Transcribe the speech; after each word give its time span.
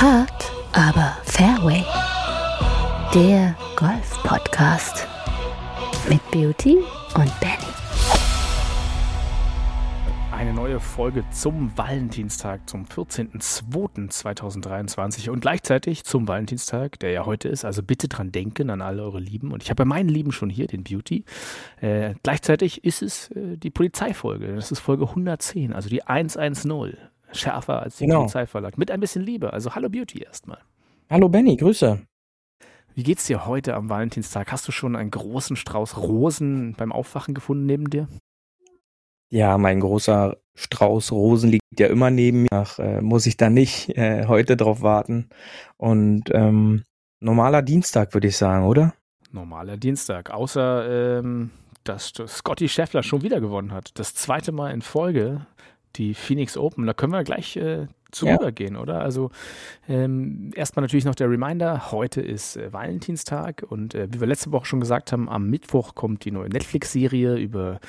Hard, 0.00 0.52
aber 0.74 1.16
Fairway. 1.24 1.84
Der 3.12 3.56
Golf-Podcast 3.74 5.08
mit 6.08 6.20
Beauty 6.30 6.76
und 7.16 7.40
Benny. 7.40 7.66
Eine 10.30 10.52
neue 10.52 10.78
Folge 10.78 11.24
zum 11.32 11.76
Valentinstag, 11.76 12.68
zum 12.68 12.84
14.02.2023 12.84 15.30
und 15.30 15.40
gleichzeitig 15.40 16.04
zum 16.04 16.28
Valentinstag, 16.28 17.00
der 17.00 17.10
ja 17.10 17.26
heute 17.26 17.48
ist. 17.48 17.64
Also 17.64 17.82
bitte 17.82 18.06
dran 18.06 18.30
denken 18.30 18.70
an 18.70 18.80
alle 18.80 19.02
eure 19.02 19.18
Lieben. 19.18 19.50
Und 19.50 19.64
ich 19.64 19.70
habe 19.70 19.80
ja 19.80 19.84
meinen 19.84 20.10
Lieben 20.10 20.30
schon 20.30 20.48
hier, 20.48 20.68
den 20.68 20.84
Beauty. 20.84 21.24
Äh, 21.80 22.14
gleichzeitig 22.22 22.84
ist 22.84 23.02
es 23.02 23.32
äh, 23.32 23.56
die 23.56 23.70
Polizeifolge. 23.70 24.54
Das 24.54 24.70
ist 24.70 24.78
Folge 24.78 25.08
110, 25.08 25.72
also 25.72 25.88
die 25.88 26.04
110 26.04 26.96
schärfer 27.32 27.82
als 27.82 27.96
die 27.96 28.06
Genau. 28.06 28.20
Polizeiverlag. 28.20 28.78
Mit 28.78 28.90
ein 28.90 29.00
bisschen 29.00 29.22
Liebe. 29.22 29.52
Also 29.52 29.74
hallo 29.74 29.88
Beauty 29.88 30.22
erstmal. 30.22 30.58
Hallo 31.10 31.28
Benny, 31.28 31.56
Grüße. 31.56 32.00
Wie 32.94 33.02
geht's 33.02 33.26
dir 33.26 33.46
heute 33.46 33.74
am 33.74 33.88
Valentinstag? 33.88 34.50
Hast 34.50 34.66
du 34.66 34.72
schon 34.72 34.96
einen 34.96 35.10
großen 35.10 35.56
Strauß 35.56 35.98
Rosen 35.98 36.74
beim 36.74 36.92
Aufwachen 36.92 37.34
gefunden 37.34 37.64
neben 37.66 37.88
dir? 37.90 38.08
Ja, 39.30 39.58
mein 39.58 39.80
großer 39.80 40.36
Strauß 40.54 41.12
Rosen 41.12 41.50
liegt 41.50 41.62
ja 41.78 41.86
immer 41.88 42.10
neben 42.10 42.42
mir. 42.42 42.48
Ach, 42.52 42.78
äh, 42.78 43.00
muss 43.00 43.26
ich 43.26 43.36
da 43.36 43.50
nicht 43.50 43.90
äh, 43.96 44.26
heute 44.26 44.56
drauf 44.56 44.82
warten. 44.82 45.28
Und 45.76 46.24
ähm, 46.32 46.84
normaler 47.20 47.62
Dienstag, 47.62 48.14
würde 48.14 48.28
ich 48.28 48.36
sagen, 48.36 48.64
oder? 48.66 48.94
Normaler 49.30 49.76
Dienstag. 49.76 50.30
Außer, 50.30 51.18
ähm, 51.20 51.50
dass 51.84 52.12
Scotty 52.26 52.68
Scheffler 52.68 53.02
schon 53.02 53.22
wieder 53.22 53.40
gewonnen 53.40 53.72
hat. 53.72 53.98
Das 53.98 54.14
zweite 54.14 54.50
Mal 54.50 54.72
in 54.72 54.82
Folge 54.82 55.46
die 55.98 56.14
Phoenix 56.14 56.56
Open. 56.56 56.86
Da 56.86 56.94
können 56.94 57.12
wir 57.12 57.24
gleich 57.24 57.56
äh, 57.56 57.86
zu 58.10 58.26
Ja. 58.26 58.36
rübergehen, 58.36 58.76
oder? 58.76 59.00
Also 59.02 59.30
ähm, 59.88 60.50
erstmal 60.54 60.82
natürlich 60.82 61.04
noch 61.04 61.14
der 61.14 61.28
Reminder, 61.30 61.92
heute 61.92 62.22
ist 62.22 62.56
äh, 62.56 62.72
Valentinstag 62.72 63.64
und 63.68 63.94
äh, 63.94 64.08
wie 64.10 64.20
wir 64.20 64.26
letzte 64.26 64.50
Woche 64.50 64.64
schon 64.64 64.80
gesagt 64.80 65.12
haben, 65.12 65.28
am 65.28 65.50
Mittwoch 65.50 65.94
kommt 65.94 66.24
die 66.24 66.30
neue 66.30 66.48
Netflix-Serie 66.48 67.36
über, 67.36 67.80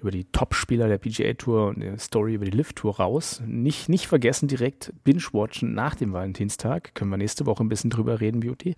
über 0.00 0.12
die 0.12 0.24
Top-Spieler 0.30 0.86
der 0.86 0.98
PGA 0.98 1.32
Tour 1.34 1.66
und 1.66 1.82
eine 1.82 1.98
Story 1.98 2.34
über 2.34 2.44
die 2.44 2.52
Lift-Tour 2.52 2.98
raus. 2.98 3.42
Nicht, 3.44 3.88
nicht 3.88 4.06
vergessen, 4.06 4.46
direkt 4.46 4.92
binge-watchen 5.02 5.74
nach 5.74 5.96
dem 5.96 6.12
Valentinstag. 6.12 6.94
Können 6.94 7.10
wir 7.10 7.16
nächste 7.16 7.44
Woche 7.46 7.64
ein 7.64 7.68
bisschen 7.68 7.90
drüber 7.90 8.20
reden, 8.20 8.38
Beauty. 8.40 8.76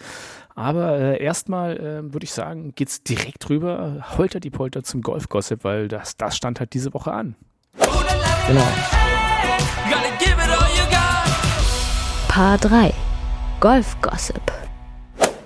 Aber 0.55 0.99
äh, 0.99 1.23
erstmal 1.23 1.77
äh, 1.77 2.13
würde 2.15 2.25
ich 2.25 2.33
sagen, 2.33 2.73
geht's 2.75 3.03
direkt 3.03 3.51
rüber, 3.51 4.07
holter 4.17 4.41
die 4.41 4.51
Polter 4.51 4.83
zum 4.85 5.03
Golf-Gossip, 5.03 5.65
weil 5.65 5.89
das, 5.89 6.17
das 6.17 6.35
stand 6.35 6.61
halt 6.61 6.73
diese 6.73 6.95
Woche 6.95 7.13
an. 7.13 7.35
Genau. 8.49 8.67
Paar 12.29 12.57
3. 12.57 12.95
Golf-Gossip. 13.61 14.41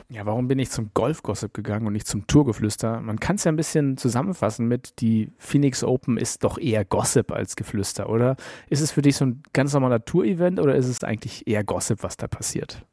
Ja, 0.08 0.24
warum 0.24 0.46
bin 0.46 0.60
ich 0.60 0.70
zum 0.70 0.92
Golf-Gossip 0.94 1.52
gegangen 1.52 1.88
und 1.88 1.94
nicht 1.94 2.06
zum 2.06 2.28
Tourgeflüster? 2.28 3.00
Man 3.00 3.18
kann 3.18 3.34
es 3.36 3.44
ja 3.44 3.50
ein 3.50 3.56
bisschen 3.56 3.96
zusammenfassen 3.96 4.68
mit, 4.68 5.00
die 5.00 5.32
Phoenix 5.38 5.82
Open 5.82 6.16
ist 6.16 6.44
doch 6.44 6.58
eher 6.58 6.84
Gossip 6.84 7.32
als 7.32 7.56
Geflüster, 7.56 8.08
oder? 8.08 8.36
Ist 8.68 8.82
es 8.82 8.92
für 8.92 9.02
dich 9.02 9.16
so 9.16 9.24
ein 9.24 9.42
ganz 9.52 9.72
normaler 9.72 10.04
Tour-Event 10.04 10.60
oder 10.60 10.76
ist 10.76 10.86
es 10.86 11.02
eigentlich 11.02 11.48
eher 11.48 11.64
Gossip, 11.64 12.04
was 12.04 12.16
da 12.16 12.28
passiert? 12.28 12.86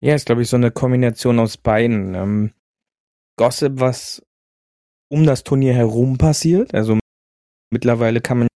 Ja, 0.00 0.16
ist, 0.16 0.26
glaube 0.26 0.42
ich, 0.42 0.48
so 0.48 0.56
eine 0.56 0.72
Kombination 0.72 1.38
aus 1.38 1.56
beiden. 1.56 2.16
Ähm, 2.16 2.52
Gossip, 3.36 3.78
was 3.78 4.26
um 5.08 5.24
das 5.24 5.44
Turnier 5.44 5.74
herum 5.74 6.18
passiert. 6.18 6.74
Also 6.74 6.98
mittlerweile 7.70 8.20
kann 8.20 8.38
man 8.38 8.48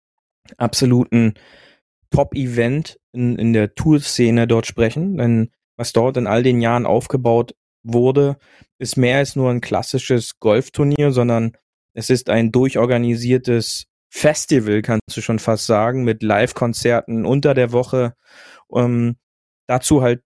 absoluten 0.56 1.34
Top-Event 2.10 2.98
in, 3.12 3.36
in 3.36 3.52
der 3.52 3.74
Tour-Szene 3.74 4.46
dort 4.46 4.66
sprechen. 4.66 5.16
Denn 5.16 5.50
was 5.76 5.92
dort 5.92 6.16
in 6.16 6.26
all 6.26 6.42
den 6.42 6.60
Jahren 6.60 6.86
aufgebaut 6.86 7.54
wurde, 7.82 8.38
ist 8.78 8.96
mehr 8.96 9.18
als 9.18 9.36
nur 9.36 9.50
ein 9.50 9.60
klassisches 9.60 10.38
Golfturnier, 10.38 11.12
sondern 11.12 11.56
es 11.92 12.10
ist 12.10 12.30
ein 12.30 12.52
durchorganisiertes 12.52 13.86
Festival, 14.10 14.82
kannst 14.82 15.16
du 15.16 15.20
schon 15.20 15.38
fast 15.38 15.66
sagen, 15.66 16.04
mit 16.04 16.22
Live-Konzerten 16.22 17.26
unter 17.26 17.54
der 17.54 17.72
Woche. 17.72 18.14
Ähm, 18.72 19.16
dazu 19.66 20.02
halt 20.02 20.22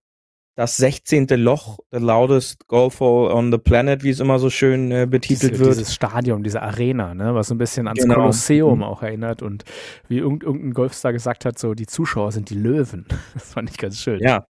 das 0.59 0.75
16. 0.75 1.27
Loch, 1.37 1.79
the 1.89 1.99
loudest 1.99 2.67
golf 2.67 2.99
hole 2.99 3.33
on 3.33 3.49
the 3.49 3.57
planet, 3.57 4.03
wie 4.03 4.09
es 4.09 4.19
immer 4.19 4.39
so 4.39 4.49
schön 4.49 4.91
äh, 4.91 5.07
betitelt 5.09 5.53
Diese, 5.53 5.63
wird. 5.63 5.77
Dieses 5.77 5.93
Stadion, 5.95 6.43
diese 6.43 6.61
Arena, 6.61 7.13
ne, 7.13 7.33
was 7.33 7.47
so 7.47 7.55
ein 7.55 7.57
bisschen 7.57 7.87
ans 7.87 8.01
Genau. 8.01 8.15
Kolosseum 8.15 8.79
Mhm. 8.79 8.83
auch 8.83 9.01
erinnert 9.01 9.41
und 9.41 9.63
wie 10.09 10.17
irgend, 10.17 10.43
irgendein 10.43 10.73
Golfstar 10.73 11.13
gesagt 11.13 11.45
hat, 11.45 11.57
so 11.57 11.75
die 11.75 11.87
Zuschauer 11.87 12.33
sind 12.33 12.49
die 12.49 12.55
Löwen. 12.55 13.05
Das 13.33 13.53
fand 13.53 13.69
ich 13.69 13.77
ganz 13.77 14.01
schön. 14.01 14.19
Ja. 14.21 14.47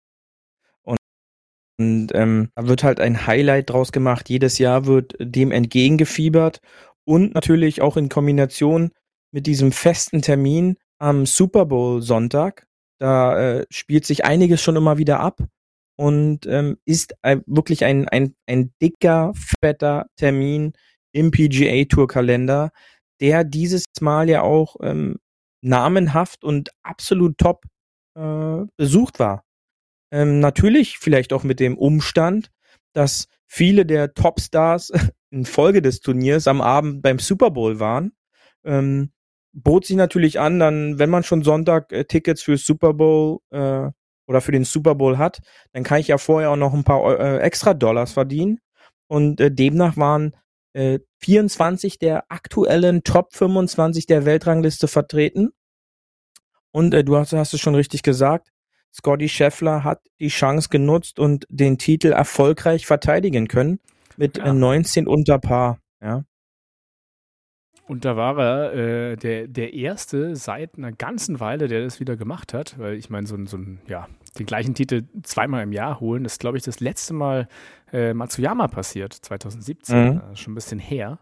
Und, 0.83 0.97
und 1.77 2.15
ähm, 2.15 2.51
da 2.55 2.69
wird 2.69 2.83
halt 2.85 3.01
ein 3.01 3.27
Highlight 3.27 3.69
draus 3.69 3.91
gemacht. 3.91 4.29
Jedes 4.29 4.59
Jahr 4.59 4.85
wird 4.85 5.13
dem 5.19 5.51
entgegengefiebert 5.51 6.61
und 7.03 7.33
natürlich 7.33 7.81
auch 7.81 7.97
in 7.97 8.07
Kombination 8.07 8.91
mit 9.33 9.45
diesem 9.45 9.73
festen 9.73 10.21
Termin 10.21 10.77
am 10.99 11.25
Super 11.25 11.65
Bowl 11.65 12.01
Sonntag. 12.01 12.65
Da 12.97 13.57
äh, 13.57 13.65
spielt 13.69 14.05
sich 14.05 14.23
einiges 14.23 14.61
schon 14.61 14.77
immer 14.77 14.97
wieder 14.97 15.19
ab 15.19 15.41
und 15.97 16.45
ähm, 16.45 16.77
ist 16.85 17.15
ein, 17.23 17.43
wirklich 17.45 17.83
ein, 17.83 18.07
ein, 18.07 18.35
ein 18.45 18.71
dicker, 18.81 19.33
fetter 19.61 20.05
Termin 20.15 20.73
im 21.11 21.31
PGA 21.31 21.85
Tour 21.85 22.07
Kalender, 22.07 22.71
der 23.19 23.43
dieses 23.43 23.83
Mal 23.99 24.29
ja 24.29 24.41
auch 24.43 24.75
ähm, 24.81 25.17
namenhaft 25.61 26.43
und 26.43 26.69
absolut 26.83 27.37
top 27.37 27.65
äh, 28.15 28.63
besucht 28.77 29.19
war. 29.19 29.43
Ähm, 30.11 30.39
natürlich 30.39 30.99
vielleicht 30.99 31.33
auch 31.33 31.43
mit 31.43 31.59
dem 31.59 31.77
Umstand, 31.77 32.51
dass 32.93 33.27
viele 33.47 33.85
der 33.85 34.13
Topstars 34.13 34.91
in 35.31 35.45
Folge 35.45 35.81
des 35.81 35.99
Turniers 35.99 36.47
am 36.47 36.61
Abend 36.61 37.01
beim 37.01 37.19
Super 37.19 37.51
Bowl 37.51 37.79
waren. 37.79 38.13
Ähm, 38.63 39.11
bot 39.51 39.85
sich 39.85 39.95
natürlich 39.95 40.39
an, 40.39 40.59
dann, 40.59 40.99
wenn 40.99 41.09
man 41.09 41.23
schon 41.23 41.43
Sonntag 41.43 41.91
äh, 41.91 42.05
Tickets 42.05 42.43
für 42.43 42.57
Super 42.57 42.93
Bowl 42.93 43.39
äh, 43.49 43.89
oder 44.27 44.41
für 44.41 44.51
den 44.51 44.65
Super 44.65 44.95
Bowl 44.95 45.17
hat, 45.17 45.39
dann 45.73 45.83
kann 45.83 45.99
ich 45.99 46.09
ja 46.09 46.17
vorher 46.17 46.51
auch 46.51 46.55
noch 46.57 46.73
ein 46.73 46.83
paar 46.83 47.19
äh, 47.19 47.39
extra 47.39 47.73
Dollars 47.73 48.11
verdienen. 48.11 48.59
Und 49.07 49.39
äh, 49.39 49.49
demnach 49.51 49.97
waren 49.97 50.35
äh, 50.73 50.99
24 51.19 51.97
der 51.97 52.25
aktuellen 52.29 53.03
Top 53.03 53.33
25 53.33 54.05
der 54.05 54.25
Weltrangliste 54.25 54.87
vertreten. 54.87 55.51
Und 56.71 56.93
äh, 56.93 57.03
du 57.03 57.17
hast, 57.17 57.33
hast 57.33 57.53
es 57.53 57.61
schon 57.61 57.75
richtig 57.75 58.03
gesagt, 58.03 58.49
Scotty 58.93 59.29
Scheffler 59.29 59.83
hat 59.83 60.01
die 60.19 60.27
Chance 60.29 60.69
genutzt 60.69 61.19
und 61.19 61.45
den 61.49 61.77
Titel 61.77 62.11
erfolgreich 62.11 62.85
verteidigen 62.85 63.47
können 63.47 63.79
mit 64.17 64.37
Ja. 64.37 64.45
äh, 64.47 64.53
19 64.53 65.07
unter 65.07 65.39
Paar. 65.39 65.79
Ja. 66.01 66.23
Und 67.87 68.03
da 68.05 68.15
war 68.17 68.37
er 68.37 68.73
äh, 68.73 69.15
der, 69.15 69.47
der 69.47 69.73
Erste 69.73 70.35
seit 70.35 70.77
einer 70.77 70.91
ganzen 70.91 71.39
Weile, 71.39 71.67
der 71.67 71.83
das 71.83 71.99
wieder 71.99 72.15
gemacht 72.17 72.53
hat. 72.53 72.77
Weil 72.77 72.95
ich 72.95 73.09
meine, 73.09 73.27
so 73.27 73.37
so 73.45 73.57
ein, 73.57 73.79
ja, 73.87 74.07
den 74.37 74.45
gleichen 74.45 74.73
Titel 74.75 75.03
zweimal 75.23 75.63
im 75.63 75.71
Jahr 75.71 75.99
holen, 75.99 76.23
das 76.23 76.33
ist, 76.33 76.39
glaube 76.41 76.57
ich, 76.57 76.63
das 76.63 76.79
letzte 76.79 77.13
Mal 77.13 77.47
äh, 77.93 78.13
Matsuyama 78.13 78.67
passiert, 78.67 79.13
2017, 79.13 79.97
Mhm. 80.15 80.21
äh, 80.33 80.35
schon 80.35 80.51
ein 80.51 80.55
bisschen 80.55 80.79
her. 80.79 81.19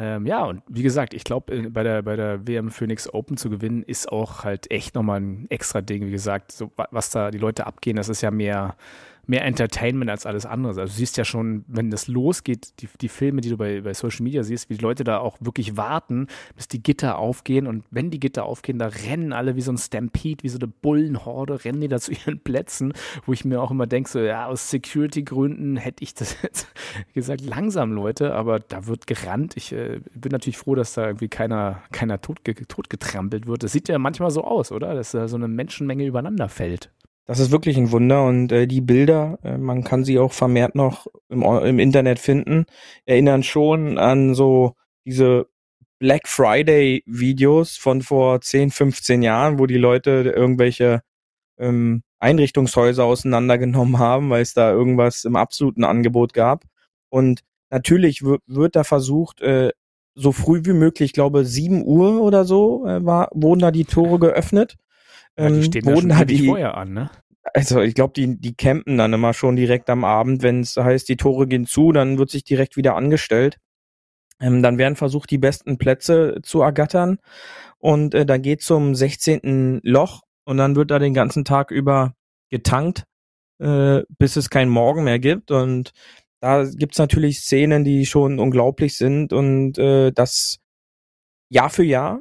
Ähm, 0.00 0.26
ja, 0.26 0.44
und 0.44 0.62
wie 0.68 0.82
gesagt, 0.84 1.12
ich 1.12 1.24
glaube, 1.24 1.52
äh, 1.52 1.68
bei 1.70 1.82
der, 1.82 2.02
bei 2.02 2.14
der 2.14 2.46
WM 2.46 2.70
Phoenix 2.70 3.12
Open 3.12 3.36
zu 3.36 3.50
gewinnen, 3.50 3.82
ist 3.82 4.10
auch 4.12 4.44
halt 4.44 4.70
echt 4.70 4.94
nochmal 4.94 5.20
ein 5.20 5.46
extra 5.50 5.80
Ding. 5.80 6.06
Wie 6.06 6.12
gesagt, 6.12 6.52
so, 6.52 6.70
wa- 6.76 6.86
was 6.92 7.10
da 7.10 7.32
die 7.32 7.38
Leute 7.38 7.66
abgehen, 7.66 7.96
das 7.96 8.08
ist 8.08 8.20
ja 8.22 8.30
mehr, 8.30 8.76
mehr 9.28 9.44
Entertainment 9.44 10.10
als 10.10 10.26
alles 10.26 10.46
andere. 10.46 10.70
Also 10.70 10.82
du 10.82 10.88
siehst 10.90 11.16
ja 11.18 11.24
schon, 11.24 11.64
wenn 11.68 11.90
das 11.90 12.08
losgeht, 12.08 12.80
die, 12.80 12.88
die 13.00 13.08
Filme, 13.08 13.42
die 13.42 13.50
du 13.50 13.56
bei, 13.56 13.82
bei 13.82 13.92
Social 13.92 14.24
Media 14.24 14.42
siehst, 14.42 14.70
wie 14.70 14.74
die 14.74 14.82
Leute 14.82 15.04
da 15.04 15.18
auch 15.18 15.36
wirklich 15.40 15.76
warten, 15.76 16.28
bis 16.56 16.66
die 16.66 16.82
Gitter 16.82 17.18
aufgehen. 17.18 17.66
Und 17.66 17.84
wenn 17.90 18.10
die 18.10 18.20
Gitter 18.20 18.44
aufgehen, 18.44 18.78
da 18.78 18.86
rennen 18.86 19.32
alle 19.32 19.54
wie 19.54 19.60
so 19.60 19.70
ein 19.70 19.78
Stampede, 19.78 20.42
wie 20.42 20.48
so 20.48 20.58
eine 20.58 20.66
Bullenhorde, 20.66 21.64
rennen 21.64 21.80
die 21.80 21.88
da 21.88 21.98
zu 21.98 22.12
ihren 22.12 22.40
Plätzen, 22.40 22.94
wo 23.26 23.32
ich 23.32 23.44
mir 23.44 23.60
auch 23.60 23.70
immer 23.70 23.86
denke, 23.86 24.08
so, 24.08 24.18
ja, 24.20 24.46
aus 24.46 24.70
Security-Gründen 24.70 25.76
hätte 25.76 26.02
ich 26.02 26.14
das 26.14 26.36
jetzt 26.42 26.68
gesagt, 27.12 27.42
langsam, 27.42 27.92
Leute, 27.92 28.34
aber 28.34 28.60
da 28.60 28.86
wird 28.86 29.06
gerannt. 29.06 29.56
Ich 29.56 29.72
äh, 29.72 30.00
bin 30.14 30.32
natürlich 30.32 30.58
froh, 30.58 30.74
dass 30.74 30.94
da 30.94 31.06
irgendwie 31.06 31.28
keiner, 31.28 31.82
keiner 31.92 32.20
totge 32.20 32.54
totgetrampelt 32.66 33.46
wird. 33.46 33.62
Das 33.62 33.72
sieht 33.72 33.88
ja 33.88 33.98
manchmal 33.98 34.30
so 34.30 34.42
aus, 34.42 34.72
oder? 34.72 34.94
Dass 34.94 35.10
da 35.10 35.28
so 35.28 35.36
eine 35.36 35.48
Menschenmenge 35.48 36.06
übereinander 36.06 36.48
fällt. 36.48 36.90
Das 37.28 37.40
ist 37.40 37.50
wirklich 37.50 37.76
ein 37.76 37.92
Wunder 37.92 38.24
und 38.24 38.50
äh, 38.52 38.66
die 38.66 38.80
Bilder, 38.80 39.38
äh, 39.42 39.58
man 39.58 39.84
kann 39.84 40.02
sie 40.02 40.18
auch 40.18 40.32
vermehrt 40.32 40.74
noch 40.74 41.06
im, 41.28 41.42
im 41.42 41.78
Internet 41.78 42.18
finden, 42.18 42.64
erinnern 43.04 43.42
schon 43.42 43.98
an 43.98 44.34
so 44.34 44.76
diese 45.04 45.46
Black 45.98 46.26
Friday 46.26 47.02
Videos 47.04 47.76
von 47.76 48.00
vor 48.00 48.40
10, 48.40 48.70
15 48.70 49.22
Jahren, 49.22 49.58
wo 49.58 49.66
die 49.66 49.76
Leute 49.76 50.32
irgendwelche 50.34 51.02
ähm, 51.58 52.02
Einrichtungshäuser 52.18 53.04
auseinandergenommen 53.04 53.98
haben, 53.98 54.30
weil 54.30 54.40
es 54.40 54.54
da 54.54 54.72
irgendwas 54.72 55.24
im 55.24 55.36
absoluten 55.36 55.84
Angebot 55.84 56.32
gab. 56.32 56.64
Und 57.10 57.42
natürlich 57.70 58.22
wird, 58.22 58.74
da 58.74 58.84
versucht, 58.84 59.42
äh, 59.42 59.72
so 60.14 60.32
früh 60.32 60.62
wie 60.64 60.72
möglich, 60.72 61.10
ich 61.10 61.12
glaube 61.12 61.44
7 61.44 61.84
Uhr 61.84 62.22
oder 62.22 62.46
so, 62.46 62.86
äh, 62.86 63.04
war, 63.04 63.28
wurden 63.34 63.60
da 63.60 63.70
die 63.70 63.84
Tore 63.84 64.18
geöffnet. 64.18 64.76
Ja, 65.38 65.48
die 65.48 65.56
Ähm, 65.56 65.62
stehen 65.62 65.86
ewig 66.10 66.26
die, 66.26 66.46
vorher 66.46 66.76
an, 66.76 66.92
ne? 66.92 67.10
also 67.54 67.80
ich 67.80 67.94
glaube, 67.94 68.12
die, 68.14 68.38
die 68.38 68.54
campen 68.54 68.98
dann 68.98 69.12
immer 69.12 69.34
schon 69.34 69.56
direkt 69.56 69.88
am 69.90 70.04
Abend, 70.04 70.42
wenn 70.42 70.60
es 70.60 70.76
heißt, 70.76 71.08
die 71.08 71.16
Tore 71.16 71.46
gehen 71.46 71.66
zu, 71.66 71.92
dann 71.92 72.18
wird 72.18 72.30
sich 72.30 72.44
direkt 72.44 72.76
wieder 72.76 72.96
angestellt. 72.96 73.58
Ähm, 74.40 74.62
dann 74.62 74.78
werden 74.78 74.96
versucht, 74.96 75.30
die 75.30 75.38
besten 75.38 75.78
Plätze 75.78 76.38
zu 76.42 76.62
ergattern. 76.62 77.18
Und 77.78 78.14
äh, 78.14 78.26
dann 78.26 78.42
geht 78.42 78.62
zum 78.62 78.94
16. 78.94 79.80
Loch 79.82 80.22
und 80.44 80.58
dann 80.58 80.76
wird 80.76 80.90
da 80.90 80.98
den 80.98 81.14
ganzen 81.14 81.44
Tag 81.44 81.70
über 81.70 82.14
getankt, 82.50 83.04
äh, 83.60 84.02
bis 84.18 84.36
es 84.36 84.50
keinen 84.50 84.70
Morgen 84.70 85.04
mehr 85.04 85.18
gibt. 85.18 85.50
Und 85.50 85.92
da 86.40 86.64
gibt's 86.64 86.98
natürlich 86.98 87.40
Szenen, 87.40 87.84
die 87.84 88.06
schon 88.06 88.38
unglaublich 88.38 88.96
sind 88.96 89.32
und 89.32 89.78
äh, 89.78 90.12
das 90.12 90.58
Jahr 91.50 91.70
für 91.70 91.84
Jahr. 91.84 92.20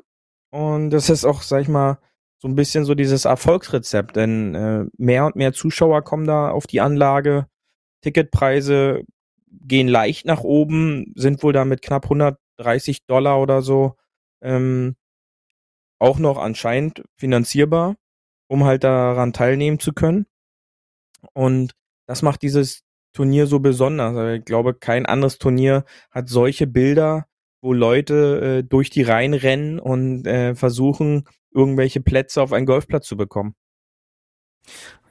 Und 0.50 0.90
das 0.92 1.10
ist 1.10 1.25
auch, 1.25 1.42
sag 1.44 1.62
ich 1.62 1.68
mal, 1.68 2.00
so 2.39 2.48
ein 2.48 2.56
bisschen 2.56 2.86
so 2.86 2.94
dieses 2.95 3.25
Erfolgsrezept, 3.25 4.16
denn 4.16 4.56
äh, 4.56 4.86
mehr 4.98 5.25
und 5.25 5.36
mehr 5.36 5.54
Zuschauer 5.54 6.04
kommen 6.04 6.28
da 6.28 6.51
auf 6.51 6.68
die 6.68 6.81
Anlage. 6.81 7.48
Ticketpreise 8.01 9.04
gehen 9.50 9.88
leicht 9.88 10.25
nach 10.25 10.42
oben, 10.42 11.13
sind 11.16 11.42
wohl 11.44 11.54
da 11.54 11.66
mit 11.66 11.81
knapp 11.81 12.06
130 12.06 13.06
Dollar 13.06 13.42
oder 13.42 13.62
so 13.62 13.95
ähm, 14.42 14.95
auch 16.00 16.19
noch 16.19 16.38
anscheinend 16.38 17.04
finanzierbar, 17.18 17.95
um 18.48 18.66
halt 18.66 18.83
daran 18.83 19.33
teilnehmen 19.33 19.80
zu 19.80 19.94
können. 19.94 20.25
Und 21.33 21.74
das 22.07 22.22
macht 22.22 22.42
dieses 22.44 22.83
Turnier 23.13 23.48
so 23.48 23.60
besonders. 23.60 24.38
Ich 24.38 24.45
glaube, 24.45 24.75
kein 24.75 25.06
anderes 25.06 25.40
Turnier 25.40 25.86
hat 26.12 26.30
solche 26.30 26.68
Bilder, 26.68 27.25
wo 27.62 27.74
Leute 27.74 28.60
äh, 28.60 28.63
durch 28.63 28.92
die 28.92 29.01
Reihen 29.01 29.33
rennen 29.33 29.80
und 29.80 30.28
äh, 30.28 30.54
versuchen, 30.54 31.25
irgendwelche 31.57 32.01
Plätze 32.01 32.42
auf 32.42 32.54
einen 32.54 32.65
Golfplatz 32.65 33.07
zu 33.07 33.18
bekommen. 33.18 33.56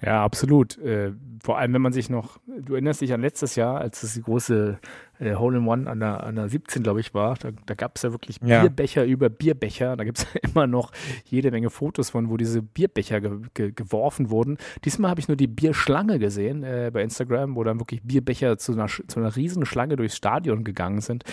Ja, 0.03 0.23
absolut. 0.25 0.79
Äh, 0.79 1.13
vor 1.43 1.59
allem, 1.59 1.73
wenn 1.73 1.83
man 1.83 1.93
sich 1.93 2.11
noch, 2.11 2.39
du 2.47 2.75
erinnerst 2.75 3.01
dich 3.01 3.13
an 3.13 3.23
letztes 3.23 3.57
Jahr, 3.57 3.79
als 3.81 4.03
es 4.03 4.15
die 4.15 4.23
große 4.23 4.79
äh, 5.19 5.35
Hole 5.35 5.59
in 5.59 5.67
One 5.67 5.89
an 5.91 6.01
der, 6.01 6.25
an 6.25 6.37
der 6.37 6.49
17, 6.49 6.83
glaube 6.83 7.01
ich, 7.01 7.15
war. 7.15 7.35
Da, 7.37 7.51
da 7.67 7.75
gab 7.75 7.97
es 7.97 8.03
ja 8.03 8.13
wirklich 8.13 8.39
Ja. 8.45 8.61
Bierbecher 8.63 9.05
über 9.05 9.29
Bierbecher. 9.29 9.97
Da 9.97 10.05
gibt 10.05 10.19
es 10.19 10.27
immer 10.55 10.67
noch 10.67 10.93
jede 11.25 11.51
Menge 11.51 11.71
Fotos 11.71 12.11
von, 12.11 12.29
wo 12.31 12.37
diese 12.37 12.63
Bierbecher 12.63 13.21
ge 13.21 13.31
ge 13.55 13.73
geworfen 13.73 14.31
wurden. 14.31 14.57
Diesmal 14.85 15.11
habe 15.11 15.21
ich 15.21 15.29
nur 15.29 15.37
die 15.37 15.47
Bierschlange 15.47 16.19
gesehen 16.19 16.63
äh, 16.65 16.91
bei 16.93 17.03
Instagram, 17.03 17.57
wo 17.57 17.65
dann 17.65 17.79
wirklich 17.81 18.03
Bierbecher 18.03 18.59
zu 18.59 18.73
einer, 18.73 18.87
zu 18.87 19.21
einer 19.21 19.35
riesen 19.37 19.65
Schlange 19.67 19.97
durchs 19.97 20.17
Stadion 20.17 20.65
gegangen 20.65 21.01
sind. 21.01 21.25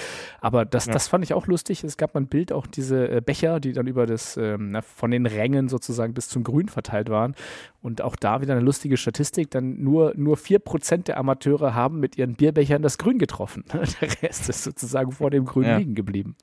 Aber 0.41 0.65
das, 0.65 0.85
Ja. 0.85 0.93
das 0.93 1.07
fand 1.07 1.23
ich 1.23 1.33
auch 1.33 1.47
lustig. 1.47 1.83
Es 1.83 1.97
gab 1.97 2.13
mal 2.13 2.21
ein 2.21 2.27
Bild, 2.27 2.51
auch 2.51 2.67
diese 2.67 3.09
äh, 3.09 3.21
Becher, 3.21 3.59
die 3.59 3.73
dann 3.73 3.87
über 3.87 4.05
das, 4.05 4.37
ähm, 4.37 4.69
na, 4.71 4.81
von 4.81 5.11
den 5.11 5.25
Rängen 5.25 5.69
sozusagen 5.69 6.13
bis 6.13 6.29
zum 6.29 6.43
Grün 6.43 6.69
verteilt 6.69 7.09
waren. 7.09 7.35
Und 7.81 8.01
auch 8.01 8.15
da 8.15 8.41
wieder 8.41 8.53
eine 8.53 8.61
lustige 8.63 8.95
Statistik, 8.95 9.51
dann 9.51 9.81
nur, 9.83 10.13
nur 10.15 10.37
4% 10.37 11.03
der 11.03 11.17
Amateure 11.17 11.73
haben 11.73 11.99
mit 11.99 12.17
ihren 12.17 12.35
Bierbechern 12.35 12.81
das 12.81 12.97
Grün 12.97 13.17
getroffen. 13.19 13.65
Der 14.01 14.21
Rest 14.23 14.49
ist 14.49 14.63
sozusagen 14.63 15.11
vor 15.11 15.29
dem 15.29 15.45
Grün 15.45 15.65
Ja. 15.65 15.77
liegen 15.77 15.95
geblieben. 15.95 16.35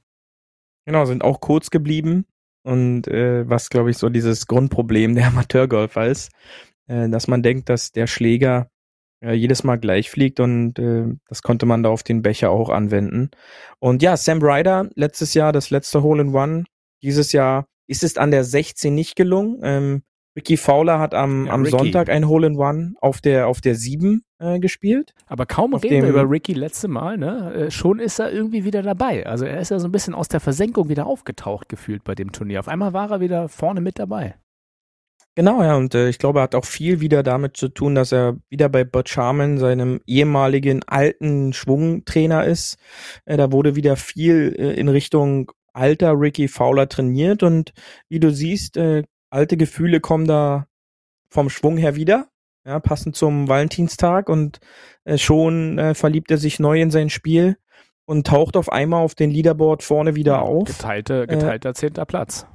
Genau, 0.87 1.05
sind 1.05 1.23
auch 1.23 1.41
kurz 1.41 1.71
geblieben. 1.71 2.27
Und 2.63 3.09
äh, 3.09 3.49
was, 3.49 3.71
glaube 3.71 3.91
ich, 3.91 3.97
so 3.99 4.09
dieses 4.09 4.47
Grundproblem 4.47 5.15
der 5.15 5.29
Amateurgolfer 5.29 6.07
ist, 6.07 6.31
äh, 6.89 7.09
dass 7.09 7.29
man 7.29 7.43
denkt, 7.43 7.69
dass 7.69 7.93
der 7.93 8.07
Schläger 8.07 8.71
äh, 9.23 9.33
jedes 9.33 9.65
Mal 9.65 9.77
gleich 9.77 10.11
fliegt 10.11 10.41
und 10.41 10.79
äh, 10.79 11.07
das 11.29 11.43
konnte 11.43 11.67
man 11.67 11.83
da 11.83 11.89
auf 11.91 12.03
den 12.03 12.23
Becher 12.23 12.51
auch 12.51 12.69
anwenden. 12.71 13.31
Und 13.79 14.03
ja, 14.03 14.17
Sam 14.17 14.43
Ryder, 14.43 14.91
letztes 14.95 15.35
Jahr 15.35 15.53
das 15.53 15.71
letzte 15.71 16.03
Hole 16.03 16.23
in 16.23 16.35
One. 16.35 16.65
Dieses 17.03 17.33
Jahr 17.33 17.67
ist 17.87 18.03
es 18.03 18.17
an 18.19 18.31
der 18.31 18.45
16 18.45 18.95
nicht 18.95 19.17
gelungen. 19.17 19.61
Ähm, 19.63 20.03
Ricky 20.41 20.57
Fowler 20.57 20.99
hat 20.99 21.13
am, 21.13 21.47
Ja, 21.47 21.53
am 21.53 21.65
Ricky. 21.65 21.77
Sonntag 21.77 22.09
ein 22.09 22.27
Hole 22.27 22.47
in 22.47 22.57
One 22.57 22.95
auf 23.03 23.21
der, 23.21 23.47
auf 23.47 23.61
der 23.61 23.75
7 23.75 24.25
äh, 24.39 24.59
gespielt. 24.59 25.13
Aber 25.27 25.45
kaum 25.45 25.75
Auf 25.75 25.83
reden 25.83 26.03
wir 26.03 26.09
über 26.09 26.31
Ricky 26.31 26.55
letzte 26.55 26.89
Mal, 26.89 27.19
ne? 27.19 27.53
Äh, 27.53 27.71
schon 27.71 27.99
ist 27.99 28.19
er 28.19 28.33
irgendwie 28.33 28.65
wieder 28.65 28.83
dabei. 28.83 29.27
Also 29.27 29.45
er 29.45 29.61
ist 29.61 29.71
ja 29.71 29.79
so 29.79 29.87
ein 29.87 29.93
bisschen 29.93 30.15
aus 30.15 30.29
der 30.29 30.41
Versenkung 30.41 30.89
wieder 30.89 31.07
aufgetaucht 31.07 31.69
gefühlt 31.69 32.05
bei 32.05 32.15
dem 32.15 32.33
Turnier. 32.33 32.61
Auf 32.61 32.69
einmal 32.69 32.95
war 32.95 33.11
er 33.11 33.21
wieder 33.21 33.51
vorne 33.51 33.83
mit 33.83 33.99
dabei. 33.99 34.35
Genau, 35.35 35.63
ja, 35.63 35.77
und 35.77 35.95
äh, 35.95 36.09
ich 36.09 36.19
glaube, 36.19 36.41
er 36.41 36.45
hat 36.45 36.55
auch 36.55 36.65
viel 36.65 37.01
wieder 37.01 37.23
damit 37.23 37.57
zu 37.57 37.69
tun, 37.69 37.95
dass 37.95 38.13
er 38.13 38.39
wieder 38.49 38.71
bei 38.71 38.83
Bud 38.83 39.11
Sharman, 39.11 39.59
seinem 39.59 40.01
ehemaligen 40.07 40.83
alten 40.87 41.53
Schwungtrainer 41.53 42.47
ist. 42.47 42.79
Äh, 43.27 43.37
da 43.37 43.53
wurde 43.53 43.77
wieder 43.77 43.97
viel 43.97 44.57
äh, 44.59 44.73
in 44.73 44.89
Richtung 44.89 45.53
alter 45.75 46.19
Ricky 46.19 46.49
Fowler 46.49 46.89
trainiert 46.89 47.43
und 47.43 47.73
wie 48.09 48.21
du 48.21 48.33
siehst, 48.33 48.79
äh, 48.79 49.05
alte 49.31 49.57
Gefühle 49.57 50.01
kommen 50.01 50.27
da 50.27 50.67
vom 51.31 51.49
Schwung 51.49 51.77
her 51.77 51.97
wieder, 51.97 52.29
ja, 52.65 52.81
passend 52.81 53.17
zum 53.17 53.49
Valentinstag 53.49 54.29
und 54.29 54.61
äh, 55.05 55.17
schon 55.17 55.79
äh, 55.79 55.95
verliebt 55.95 56.31
er 56.31 56.39
sich 56.39 56.59
neu 56.59 56.81
in 56.81 56.91
sein 56.91 57.11
Spiel 57.11 57.57
und 58.05 58.27
taucht 58.27 58.57
auf 58.57 58.71
einmal 58.71 59.03
auf 59.03 59.15
den 59.15 59.31
Leaderboard 59.31 59.83
vorne 59.83 60.17
wieder 60.17 60.43
auf. 60.43 60.67
Geteilte, 60.67 61.23
Äh, 61.23 61.27
geteilter 61.27 61.75
zehnter 61.75 62.05
Platz. 62.05 62.47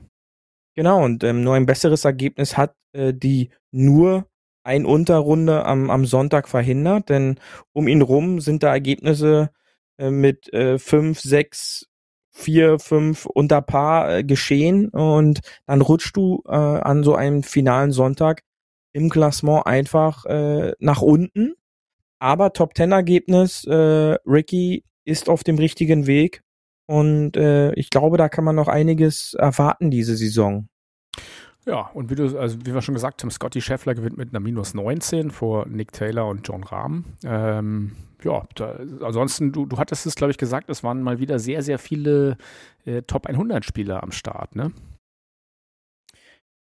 Genau, 0.76 1.04
und 1.04 1.24
ähm, 1.24 1.44
nur 1.44 1.56
ein 1.56 1.66
besseres 1.66 2.04
Ergebnis 2.04 2.58
hat 2.58 2.76
äh, 2.92 3.14
die 3.14 3.50
nur 3.72 4.28
ein 4.64 4.86
Unterrunde 4.86 5.66
am, 5.66 5.90
am 5.90 6.06
Sonntag 6.06 6.50
verhindert, 6.50 7.10
denn 7.10 7.40
um 7.72 7.88
ihn 7.88 8.02
rum 8.02 8.42
sind 8.42 8.64
da 8.64 8.74
Ergebnisse 8.74 9.52
äh, 9.98 10.10
mit 10.10 10.52
äh, 10.54 10.80
fünf, 10.80 11.20
sechs, 11.22 11.88
vier, 12.36 12.80
fünf 12.80 13.26
unter 13.26 13.62
Paar 13.62 14.18
äh, 14.18 14.24
geschehen 14.24 14.90
und 14.90 15.40
dann 15.66 15.82
rutschst 15.82 16.16
du 16.18 16.44
äh, 16.48 16.52
an 16.52 17.04
so 17.04 17.16
einem 17.16 17.44
finalen 17.44 17.92
Sonntag 17.92 18.44
im 18.94 19.10
Klassement 19.10 19.66
einfach 19.66 20.26
äh, 20.26 20.74
nach 20.80 21.02
unten. 21.02 21.56
Aber 22.20 22.54
Top 22.54 22.74
Ten 22.74 22.92
Ergebnis, 22.92 23.64
äh, 23.66 24.18
Ricky 24.26 24.84
ist 25.06 25.30
auf 25.30 25.44
dem 25.44 25.58
richtigen 25.58 26.08
Weg 26.08 26.42
und 26.88 27.38
äh, 27.38 27.74
ich 27.74 27.90
glaube, 27.90 28.18
da 28.18 28.28
kann 28.30 28.44
man 28.44 28.56
noch 28.56 28.68
einiges 28.68 29.34
erwarten 29.34 29.90
diese 29.90 30.18
Saison. 30.18 30.68
Ja, 31.66 31.90
und 31.94 32.12
wie 32.12 32.16
du, 32.16 32.38
also 32.38 32.60
wie 32.64 32.74
wir 32.74 32.82
schon 32.82 32.94
gesagt 32.94 33.24
haben, 33.24 33.32
Scotty 33.32 33.60
Scheffler 33.60 33.96
gewinnt 33.96 34.18
mit 34.18 34.30
einer 34.30 34.40
minus 34.40 34.76
19 34.76 35.32
vor 35.32 35.66
Nick 35.68 35.92
Taylor 35.92 36.28
und 36.28 36.48
John 36.48 36.64
Rahm. 36.64 37.06
Ähm, 37.24 37.96
ja, 38.24 38.44
da, 38.54 38.80
ansonsten, 39.02 39.52
du, 39.52 39.66
du 39.66 39.78
hattest 39.78 40.06
es, 40.06 40.16
glaube 40.16 40.32
ich, 40.32 40.38
gesagt, 40.38 40.70
es 40.70 40.84
waren 40.84 41.02
mal 41.02 41.20
wieder 41.20 41.40
sehr, 41.40 41.64
sehr 41.64 41.80
viele 41.80 42.38
äh, 42.86 43.02
Top 43.02 43.26
100 43.26 43.66
Spieler 43.66 44.04
am 44.04 44.12
Start, 44.12 44.56
ne? 44.56 44.72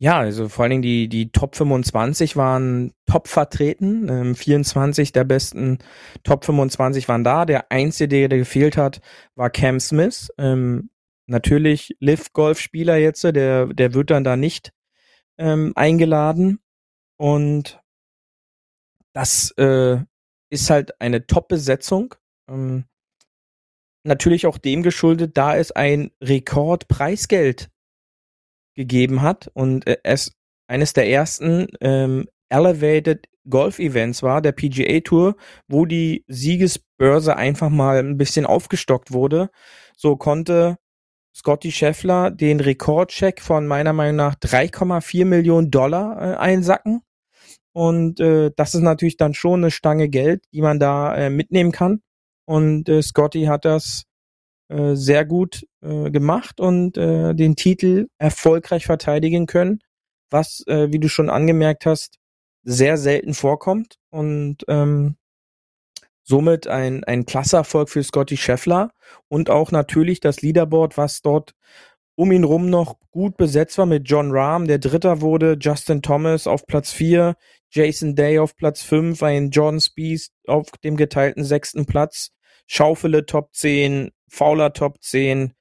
Ja, 0.03 0.19
also 0.19 0.49
vor 0.49 0.63
allen 0.63 0.71
Dingen 0.71 0.83
die, 0.83 1.09
die 1.09 1.31
Top 1.31 1.57
25 1.57 2.35
waren 2.35 2.93
top 3.05 3.29
vertreten. 3.29 4.09
Ähm, 4.09 4.35
24 4.35 5.13
der 5.13 5.25
besten 5.25 5.79
Top 6.25 6.47
25 6.47 7.07
waren 7.09 7.23
da. 7.23 7.45
Der 7.45 7.71
einzige, 7.71 8.09
der, 8.09 8.29
der 8.29 8.39
gefehlt 8.39 8.79
hat, 8.79 9.03
war 9.35 9.51
Cam 9.51 9.79
Smith. 9.79 10.31
Ähm, 10.39 10.89
natürlich 11.27 11.97
Liv-Golf-Spieler 12.01 12.97
jetzt, 12.97 13.25
der, 13.25 13.67
der 13.67 13.93
wird 13.93 14.11
dann 14.11 14.25
da 14.25 14.37
nicht 14.39 14.73
ähm, 15.41 15.73
eingeladen. 15.75 16.61
Und 17.19 17.83
das 19.13 19.51
äh, 19.59 19.99
ist 20.51 20.71
halt 20.71 21.01
eine 21.01 21.27
Top-Besetzung. 21.27 22.15
Ähm, 22.49 22.85
natürlich 24.05 24.47
auch 24.47 24.59
dem 24.59 24.83
geschuldet, 24.83 25.37
da 25.37 25.57
es 25.57 25.73
ein 25.73 26.11
Rekordpreisgeld 26.23 27.71
gegeben 28.77 29.23
hat 29.23 29.51
und 29.55 29.87
äh, 29.87 29.99
es 30.05 30.33
eines 30.69 30.93
der 30.93 31.09
ersten 31.09 31.67
ähm, 31.81 32.29
Elevated 32.49 33.27
Golf 33.49 33.79
Events 33.79 34.23
war, 34.23 34.41
der 34.41 34.53
PGA 34.53 35.01
Tour, 35.01 35.37
wo 35.67 35.87
die 35.87 36.25
Siegesbörse 36.29 37.37
einfach 37.37 37.71
mal 37.71 37.99
ein 37.99 38.17
bisschen 38.17 38.47
aufgestockt 38.47 39.13
wurde. 39.13 39.51
So 39.97 40.17
konnte 40.17 40.79
Scotty 41.35 41.73
Scheffler 41.73 42.31
den 42.31 42.61
Rekordcheck 42.61 43.41
von 43.41 43.67
meiner 43.67 43.93
Meinung 43.93 44.17
nach 44.17 44.35
3,4 44.35 45.25
Millionen 45.25 45.71
Dollar 45.71 46.21
äh, 46.21 46.37
einsacken. 46.37 47.03
Und 47.73 48.21
äh, 48.21 48.51
das 48.57 48.75
ist 48.75 48.83
natürlich 48.83 49.17
dann 49.17 49.35
schon 49.35 49.61
eine 49.61 49.71
Stange 49.71 50.09
Geld, 50.09 50.45
die 50.53 50.61
man 50.61 50.81
da 50.81 51.15
äh, 51.15 51.31
mitnehmen 51.31 51.73
kann. 51.73 52.03
Und 52.45 52.89
äh, 52.89 53.01
Scotty 53.01 53.45
hat 53.45 53.65
das 53.65 54.05
äh, 54.69 54.95
sehr 54.95 55.25
gut 55.25 55.67
äh, 55.83 56.11
gemacht 56.11 56.61
und 56.61 56.97
äh, 56.97 57.35
den 57.35 57.57
Titel 57.57 58.09
erfolgreich 58.19 58.87
verteidigen 58.87 59.47
können, 59.47 59.81
was, 60.31 60.65
äh, 60.67 60.93
wie 60.93 60.99
du 60.99 61.09
schon 61.09 61.31
angemerkt 61.31 61.87
hast, 61.87 62.19
sehr 62.63 62.97
selten 62.99 63.35
vorkommt 63.35 63.97
und 64.11 64.59
ähm, 64.69 65.17
somit 66.31 66.69
ein, 66.69 67.05
ein 67.05 67.27
klasse 67.27 67.57
Erfolg 67.57 67.91
für 67.91 68.03
Scotty 68.03 68.37
Scheffler 68.37 68.93
und 69.29 69.51
auch 69.51 69.73
natürlich 69.73 70.21
das 70.21 70.41
Leaderboard, 70.41 70.97
was 70.97 71.23
dort 71.23 71.55
um 72.15 72.31
ihn 72.33 72.45
rum 72.45 72.71
noch 72.71 72.99
gut 73.11 73.37
besetzt 73.37 73.77
war 73.79 73.87
mit 73.87 74.09
John 74.09 74.31
Rahm, 74.31 74.67
der 74.69 74.79
Dritter 74.79 75.21
wurde, 75.21 75.57
Justin 75.61 76.03
Thomas 76.03 76.47
auf 76.47 76.67
Platz 76.67 76.93
4, 76.93 77.35
Jason 77.71 78.15
Day 78.15 78.39
auf 78.39 78.57
Platz 78.57 78.83
5, 78.83 79.23
ein 79.23 79.51
Jordan 79.51 79.81
Spieth 79.81 80.29
auf 80.47 80.71
dem 80.85 80.97
geteilten 80.97 81.45
sechsten 81.45 81.85
Platz, 81.85 82.31
Schaufele 82.67 83.27
Top 83.27 83.53
10, 83.53 84.11
Fowler 84.29 84.73
Top 84.73 85.03
10. 85.03 85.53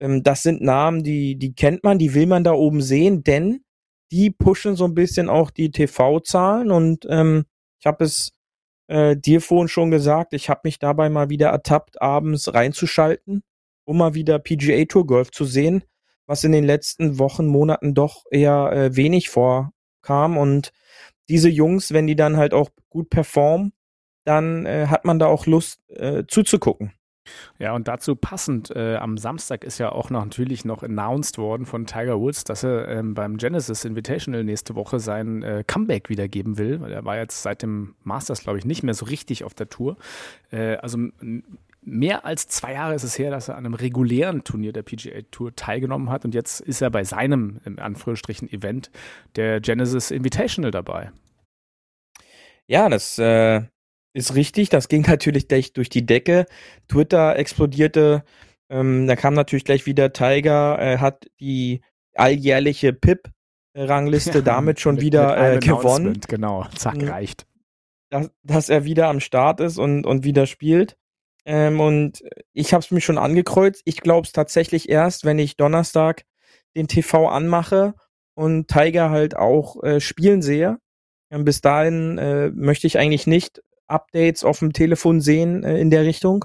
Ähm, 0.00 0.22
das 0.22 0.42
sind 0.44 0.62
Namen, 0.62 1.02
die, 1.02 1.36
die 1.36 1.54
kennt 1.54 1.82
man, 1.82 1.98
die 1.98 2.14
will 2.14 2.26
man 2.26 2.44
da 2.44 2.52
oben 2.52 2.80
sehen, 2.80 3.24
denn 3.24 3.64
die 4.12 4.30
pushen 4.30 4.76
so 4.76 4.84
ein 4.84 4.94
bisschen 4.94 5.28
auch 5.28 5.50
die 5.50 5.72
TV-Zahlen 5.72 6.70
und 6.70 7.06
ähm, 7.08 7.46
ich 7.80 7.86
habe 7.86 8.04
es 8.04 8.32
äh, 8.92 9.16
dir 9.16 9.40
vorhin 9.40 9.68
schon 9.68 9.90
gesagt, 9.90 10.34
ich 10.34 10.50
habe 10.50 10.60
mich 10.64 10.78
dabei 10.78 11.08
mal 11.08 11.30
wieder 11.30 11.48
ertappt, 11.48 12.02
abends 12.02 12.52
reinzuschalten, 12.52 13.42
um 13.84 13.96
mal 13.96 14.12
wieder 14.12 14.38
PGA 14.38 14.84
Tour 14.84 15.06
Golf 15.06 15.30
zu 15.30 15.46
sehen, 15.46 15.82
was 16.26 16.44
in 16.44 16.52
den 16.52 16.64
letzten 16.64 17.18
Wochen, 17.18 17.46
Monaten 17.46 17.94
doch 17.94 18.24
eher 18.30 18.70
äh, 18.72 18.94
wenig 18.94 19.30
vorkam 19.30 20.36
und 20.36 20.72
diese 21.30 21.48
Jungs, 21.48 21.92
wenn 21.92 22.06
die 22.06 22.16
dann 22.16 22.36
halt 22.36 22.52
auch 22.52 22.68
gut 22.90 23.08
performen, 23.08 23.72
dann 24.24 24.66
äh, 24.66 24.88
hat 24.88 25.06
man 25.06 25.18
da 25.18 25.26
auch 25.26 25.46
Lust 25.46 25.80
äh, 25.88 26.24
zuzugucken. 26.28 26.92
Ja, 27.58 27.74
und 27.74 27.88
dazu 27.88 28.16
passend, 28.16 28.74
äh, 28.74 28.96
am 28.96 29.16
Samstag 29.16 29.64
ist 29.64 29.78
ja 29.78 29.92
auch 29.92 30.10
noch 30.10 30.24
natürlich 30.24 30.64
noch 30.64 30.82
announced 30.82 31.38
worden 31.38 31.66
von 31.66 31.86
Tiger 31.86 32.18
Woods, 32.20 32.44
dass 32.44 32.64
er 32.64 32.88
ähm, 32.88 33.14
beim 33.14 33.36
Genesis 33.36 33.84
Invitational 33.84 34.44
nächste 34.44 34.74
Woche 34.74 34.98
sein 34.98 35.42
äh, 35.42 35.64
Comeback 35.66 36.08
wiedergeben 36.08 36.58
will, 36.58 36.80
weil 36.80 36.92
er 36.92 37.04
war 37.04 37.16
jetzt 37.16 37.42
seit 37.42 37.62
dem 37.62 37.94
Masters, 38.02 38.42
glaube 38.42 38.58
ich, 38.58 38.64
nicht 38.64 38.82
mehr 38.82 38.94
so 38.94 39.06
richtig 39.06 39.44
auf 39.44 39.54
der 39.54 39.68
Tour. 39.68 39.96
Äh, 40.50 40.76
also 40.76 40.98
mehr 41.82 42.24
als 42.24 42.48
zwei 42.48 42.72
Jahre 42.72 42.94
ist 42.94 43.02
es 43.02 43.18
her, 43.18 43.30
dass 43.30 43.48
er 43.48 43.56
an 43.56 43.66
einem 43.66 43.74
regulären 43.74 44.44
Turnier 44.44 44.72
der 44.72 44.82
PGA 44.82 45.22
Tour 45.30 45.54
teilgenommen 45.54 46.10
hat 46.10 46.24
und 46.24 46.34
jetzt 46.34 46.60
ist 46.60 46.80
er 46.80 46.90
bei 46.90 47.04
seinem, 47.04 47.60
in 47.64 47.78
Anführungsstrichen, 47.78 48.48
Event 48.50 48.90
der 49.36 49.60
Genesis 49.60 50.10
Invitational 50.10 50.70
dabei. 50.70 51.12
Ja, 52.66 52.88
das 52.88 53.18
äh, 53.18 53.62
ist 54.14 54.34
richtig. 54.34 54.68
Das 54.68 54.88
ging 54.88 55.02
natürlich 55.08 55.48
gleich 55.48 55.72
durch 55.72 55.88
die 55.88 56.06
Decke. 56.06 56.46
Twitter 56.88 57.36
explodierte. 57.36 58.24
Ähm, 58.70 59.06
da 59.06 59.16
kam 59.16 59.34
natürlich 59.34 59.64
gleich 59.64 59.86
wieder 59.86 60.12
Tiger, 60.12 60.78
äh, 60.80 60.98
hat 60.98 61.26
die 61.40 61.82
alljährliche 62.14 62.92
PIP-Rangliste 63.74 64.42
damit 64.42 64.80
schon 64.80 64.96
Mit- 64.96 65.04
wieder 65.04 65.52
mit 65.54 65.64
äh, 65.64 65.66
gewonnen. 65.68 66.20
Genau, 66.28 66.66
zack, 66.76 66.96
Mhm. 66.96 67.08
reicht. 67.08 67.46
dass, 68.10 68.30
dass 68.42 68.68
er 68.68 68.84
wieder 68.84 69.08
am 69.08 69.20
Start 69.20 69.60
ist 69.60 69.78
und, 69.78 70.04
und 70.04 70.24
wieder 70.24 70.46
spielt. 70.46 70.96
Ähm, 71.46 71.80
und 71.80 72.22
ich 72.52 72.74
habe 72.74 72.82
es 72.84 72.90
mir 72.90 73.00
schon 73.00 73.16
angekreuzt. 73.18 73.80
Ich 73.86 73.96
glaube 74.02 74.26
es 74.26 74.32
tatsächlich 74.32 74.88
erst, 74.90 75.24
wenn 75.24 75.38
ich 75.38 75.56
Donnerstag 75.56 76.24
den 76.76 76.88
TV 76.88 77.28
anmache 77.28 77.94
und 78.34 78.68
Tiger 78.68 79.08
halt 79.10 79.34
auch 79.36 79.82
äh, 79.82 79.98
spielen 80.00 80.42
sehe. 80.42 80.78
Ähm, 81.30 81.44
bis 81.46 81.62
dahin 81.62 82.18
äh, 82.18 82.50
möchte 82.50 82.86
ich 82.86 82.98
eigentlich 82.98 83.26
nicht 83.26 83.62
Updates 83.92 84.44
auf 84.44 84.58
dem 84.60 84.72
Telefon 84.72 85.20
sehen 85.20 85.62
äh, 85.64 85.78
in 85.78 85.90
der 85.90 86.04
Richtung. 86.04 86.44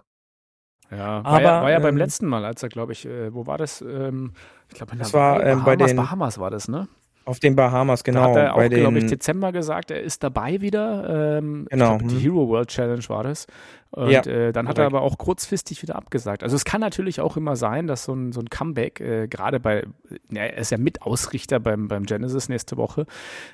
Ja, 0.92 0.98
war, 1.24 1.42
ja, 1.42 1.50
Aber, 1.50 1.64
war 1.64 1.72
ja 1.72 1.80
beim 1.80 1.96
ähm, 1.96 1.98
letzten 1.98 2.28
Mal, 2.28 2.46
als 2.46 2.64
er, 2.64 2.70
glaube 2.70 2.94
ich, 2.94 3.06
äh, 3.06 3.34
wo 3.34 3.46
war 3.46 3.58
das? 3.58 3.82
Ähm, 3.82 4.34
ich 4.70 4.76
glaube, 4.76 4.94
in 4.94 5.00
Das 5.00 5.14
war, 5.14 5.40
ähm, 5.42 5.60
Bahamas, 5.60 5.66
bei 5.66 5.76
den- 5.76 5.96
Bahamas 5.98 6.38
war 6.40 6.50
das, 6.52 6.68
ne? 6.68 6.88
Auf 7.26 7.42
den 7.42 7.58
Bahamas, 7.58 8.04
Da 8.04 8.12
genau. 8.14 8.24
hat 8.30 8.36
er 8.38 8.56
auch, 8.56 8.70
glaube 8.70 9.00
ich, 9.00 9.06
Dezember 9.08 9.52
gesagt, 9.52 9.92
er 9.92 10.02
ist 10.02 10.24
dabei 10.24 10.62
wieder. 10.62 11.40
Ähm, 11.40 11.68
Genau, 11.70 11.98
glaub, 11.98 12.08
die 12.10 12.16
hm. 12.16 12.22
Hero 12.22 12.48
World 12.48 12.70
Challenge 12.70 13.04
war 13.10 13.24
das. 13.24 13.48
Und 13.92 14.12
Ja, 14.12 14.22
äh, 14.22 14.54
dann 14.54 14.66
hat 14.70 14.78
er 14.78 14.86
korrekt. 14.86 14.96
aber 14.96 15.02
auch 15.02 15.18
kurzfristig 15.18 15.82
wieder 15.82 15.98
abgesagt. 15.98 16.42
Also 16.42 16.56
es 16.56 16.64
kann 16.64 16.80
natürlich 16.80 17.20
auch 17.20 17.36
immer 17.36 17.58
sein, 17.58 17.86
dass 17.86 18.06
so 18.06 18.14
ein, 18.14 18.32
so 18.32 18.40
ein 18.40 18.48
Comeback, 18.50 19.02
äh, 19.02 19.28
gerade 19.28 19.60
bei, 19.60 19.84
ja, 20.32 20.44
er 20.44 20.56
ist 20.58 20.72
ja 20.72 20.78
Mitausrichter 20.78 21.60
beim, 21.60 21.90
beim 21.90 22.06
Genesis 22.06 22.48
nächste 22.48 22.78
Woche 22.78 23.06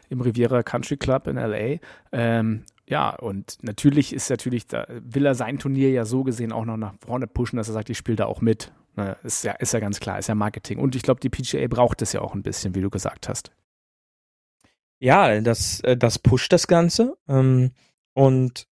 im 0.07 0.21
Riviera 0.21 0.62
Country 0.62 0.97
Club 0.97 1.25
in 1.25 1.38
LA. 1.38 1.79
Ähm, 2.12 2.65
ja, 2.87 3.11
und 3.15 3.57
natürlich 3.61 4.13
ist 4.13 4.29
natürlich, 4.29 4.67
da 4.67 4.85
will 4.89 5.25
er 5.25 5.35
sein 5.35 5.57
Turnier 5.57 5.91
ja 5.91 6.05
so 6.05 6.23
gesehen 6.23 6.51
auch 6.51 6.65
noch 6.65 6.77
nach 6.77 6.93
vorne 7.05 7.27
pushen, 7.27 7.57
dass 7.57 7.69
er 7.69 7.73
sagt, 7.73 7.89
ich 7.89 7.97
spiele 7.97 8.17
da 8.17 8.25
auch 8.25 8.41
mit. 8.41 8.73
Ne, 8.95 9.17
ist, 9.23 9.43
ja, 9.43 9.53
ist 9.53 9.73
ja 9.73 9.79
ganz 9.79 9.99
klar, 9.99 10.19
ist 10.19 10.27
ja 10.27 10.35
Marketing. 10.35 10.77
Und 10.77 10.95
ich 10.95 11.01
glaube, 11.01 11.19
die 11.19 11.29
PGA 11.29 11.65
braucht 11.67 12.01
es 12.01 12.13
ja 12.13 12.21
auch 12.21 12.35
ein 12.35 12.43
bisschen, 12.43 12.75
wie 12.75 12.81
du 12.81 12.89
gesagt 12.89 13.27
hast. 13.27 13.51
Ja, 14.99 15.41
das, 15.41 15.79
äh, 15.81 15.97
das 15.97 16.19
pusht 16.19 16.53
das 16.53 16.67
Ganze. 16.67 17.17
Ähm, 17.27 17.71
und 18.13 18.67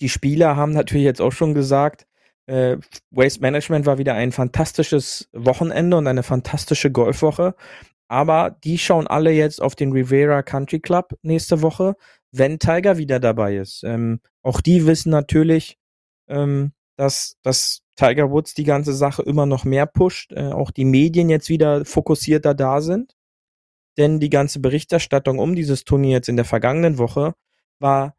die 0.00 0.08
Spieler 0.08 0.56
haben 0.56 0.72
natürlich 0.72 1.04
jetzt 1.04 1.20
auch 1.20 1.30
schon 1.30 1.54
gesagt, 1.54 2.06
äh, 2.46 2.78
Waste 3.10 3.40
Management 3.40 3.86
war 3.86 3.98
wieder 3.98 4.14
ein 4.14 4.32
fantastisches 4.32 5.28
Wochenende 5.32 5.96
und 5.96 6.06
eine 6.08 6.24
fantastische 6.24 6.90
Golfwoche. 6.90 7.54
Aber 8.08 8.50
die 8.50 8.78
schauen 8.78 9.06
alle 9.06 9.30
jetzt 9.30 9.62
auf 9.62 9.76
den 9.76 9.92
Rivera 9.92 10.42
Country 10.42 10.80
Club 10.80 11.16
nächste 11.22 11.62
Woche, 11.62 11.94
wenn 12.32 12.58
Tiger 12.58 12.98
wieder 12.98 13.20
dabei 13.20 13.56
ist. 13.56 13.84
Ähm, 13.84 14.20
auch 14.42 14.60
die 14.60 14.86
wissen 14.86 15.10
natürlich, 15.10 15.78
ähm, 16.28 16.72
dass, 16.96 17.36
dass 17.42 17.82
Tiger 17.96 18.30
Woods 18.30 18.54
die 18.54 18.64
ganze 18.64 18.94
Sache 18.94 19.22
immer 19.22 19.46
noch 19.46 19.64
mehr 19.64 19.86
pusht, 19.86 20.32
äh, 20.32 20.50
auch 20.52 20.70
die 20.70 20.84
Medien 20.84 21.28
jetzt 21.28 21.48
wieder 21.48 21.84
fokussierter 21.84 22.54
da 22.54 22.80
sind 22.80 23.14
denn 23.98 24.20
die 24.20 24.30
ganze 24.30 24.60
Berichterstattung 24.60 25.38
um 25.38 25.54
dieses 25.54 25.84
Turnier 25.84 26.12
jetzt 26.12 26.28
in 26.28 26.36
der 26.36 26.44
vergangenen 26.44 26.98
Woche 26.98 27.34
war 27.78 28.16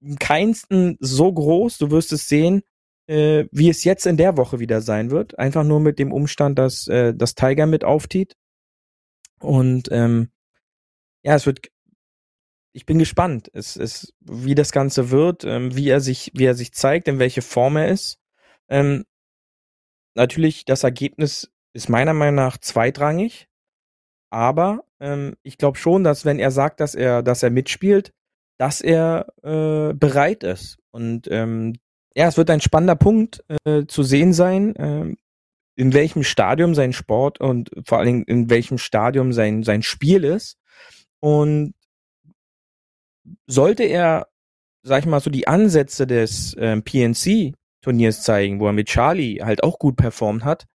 im 0.00 0.18
keinsten 0.18 0.96
so 1.00 1.32
groß, 1.32 1.78
du 1.78 1.90
wirst 1.90 2.12
es 2.12 2.28
sehen, 2.28 2.62
äh, 3.06 3.46
wie 3.50 3.70
es 3.70 3.84
jetzt 3.84 4.06
in 4.06 4.16
der 4.16 4.36
Woche 4.36 4.58
wieder 4.58 4.82
sein 4.82 5.10
wird. 5.10 5.38
Einfach 5.38 5.64
nur 5.64 5.80
mit 5.80 5.98
dem 5.98 6.12
Umstand, 6.12 6.58
dass 6.58 6.86
äh, 6.88 7.14
das 7.14 7.34
Tiger 7.34 7.66
mit 7.66 7.84
auftiet. 7.84 8.36
Und 9.40 9.88
ähm, 9.90 10.28
ja, 11.22 11.34
es 11.34 11.46
wird. 11.46 11.68
Ich 12.74 12.86
bin 12.86 12.98
gespannt, 12.98 13.50
es, 13.52 13.76
es, 13.76 14.12
wie 14.20 14.54
das 14.54 14.72
Ganze 14.72 15.10
wird, 15.10 15.44
ähm, 15.44 15.76
wie 15.76 15.88
er 15.88 16.00
sich, 16.00 16.32
wie 16.34 16.44
er 16.44 16.54
sich 16.54 16.72
zeigt, 16.72 17.06
in 17.06 17.20
welche 17.20 17.40
Form 17.40 17.76
er 17.76 17.88
ist. 17.88 18.18
Ähm, 18.68 19.04
natürlich, 20.14 20.64
das 20.64 20.82
Ergebnis 20.82 21.52
ist 21.72 21.88
meiner 21.88 22.14
Meinung 22.14 22.34
nach 22.34 22.58
zweitrangig. 22.58 23.46
Aber 24.30 24.84
ähm, 24.98 25.36
ich 25.44 25.56
glaube 25.56 25.78
schon, 25.78 26.02
dass 26.02 26.24
wenn 26.24 26.40
er 26.40 26.50
sagt, 26.50 26.80
dass 26.80 26.96
er, 26.96 27.22
dass 27.22 27.44
er 27.44 27.50
mitspielt, 27.50 28.12
dass 28.58 28.80
er 28.80 29.26
äh, 29.42 29.94
bereit 29.94 30.42
ist. 30.42 30.78
Und 30.90 31.28
ähm, 31.30 31.74
ja, 32.16 32.26
es 32.26 32.36
wird 32.36 32.50
ein 32.50 32.60
spannender 32.60 32.96
Punkt 32.96 33.44
äh, 33.64 33.86
zu 33.86 34.02
sehen 34.02 34.32
sein, 34.32 34.74
ähm, 34.78 35.16
in 35.76 35.92
welchem 35.92 36.22
Stadium 36.22 36.74
sein 36.74 36.92
Sport 36.92 37.40
und 37.40 37.70
vor 37.84 37.98
allen 37.98 38.06
Dingen 38.06 38.24
in 38.24 38.50
welchem 38.50 38.78
Stadium 38.78 39.32
sein, 39.32 39.62
sein 39.62 39.82
Spiel 39.82 40.24
ist. 40.24 40.56
Und 41.20 41.74
sollte 43.46 43.84
er, 43.84 44.28
sag 44.82 45.00
ich 45.00 45.06
mal, 45.06 45.20
so 45.20 45.30
die 45.30 45.48
Ansätze 45.48 46.06
des 46.06 46.56
ähm, 46.58 46.82
PNC-Turniers 46.82 48.22
zeigen, 48.22 48.60
wo 48.60 48.66
er 48.66 48.72
mit 48.72 48.88
Charlie 48.88 49.40
halt 49.42 49.62
auch 49.62 49.78
gut 49.78 49.96
performt 49.96 50.44
hat, 50.44 50.66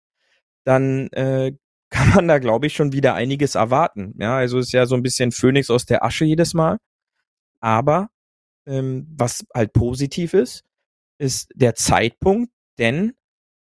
dann 0.66 1.10
äh, 1.10 1.54
kann 1.90 2.10
man 2.10 2.28
da, 2.28 2.38
glaube 2.38 2.68
ich, 2.68 2.76
schon 2.76 2.94
wieder 2.94 3.16
einiges 3.16 3.56
erwarten. 3.56 4.14
Ja, 4.20 4.38
also 4.38 4.60
ist 4.60 4.74
ja 4.74 4.86
so 4.86 4.96
ein 4.96 5.02
bisschen 5.02 5.32
Phönix 5.32 5.72
aus 5.72 5.86
der 5.86 6.04
Asche 6.04 6.26
jedes 6.26 6.54
Mal. 6.54 6.78
Aber 7.62 8.10
ähm, 8.68 9.08
was 9.18 9.46
halt 9.54 9.74
positiv 9.74 10.34
ist, 10.34 10.64
ist 11.18 11.50
der 11.56 11.76
Zeitpunkt, 11.76 12.52
denn 12.78 13.14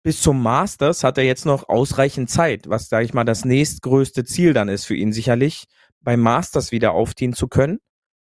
bis 0.03 0.21
zum 0.21 0.41
Masters 0.41 1.03
hat 1.03 1.17
er 1.17 1.25
jetzt 1.25 1.45
noch 1.45 1.69
ausreichend 1.69 2.29
Zeit, 2.29 2.69
was, 2.69 2.89
sage 2.89 3.05
ich 3.05 3.13
mal, 3.13 3.23
das 3.23 3.45
nächstgrößte 3.45 4.23
Ziel 4.23 4.53
dann 4.53 4.69
ist 4.69 4.85
für 4.85 4.95
ihn 4.95 5.11
sicherlich, 5.11 5.65
beim 6.01 6.21
Masters 6.21 6.71
wieder 6.71 6.93
aufziehen 6.93 7.33
zu 7.33 7.47
können, 7.47 7.79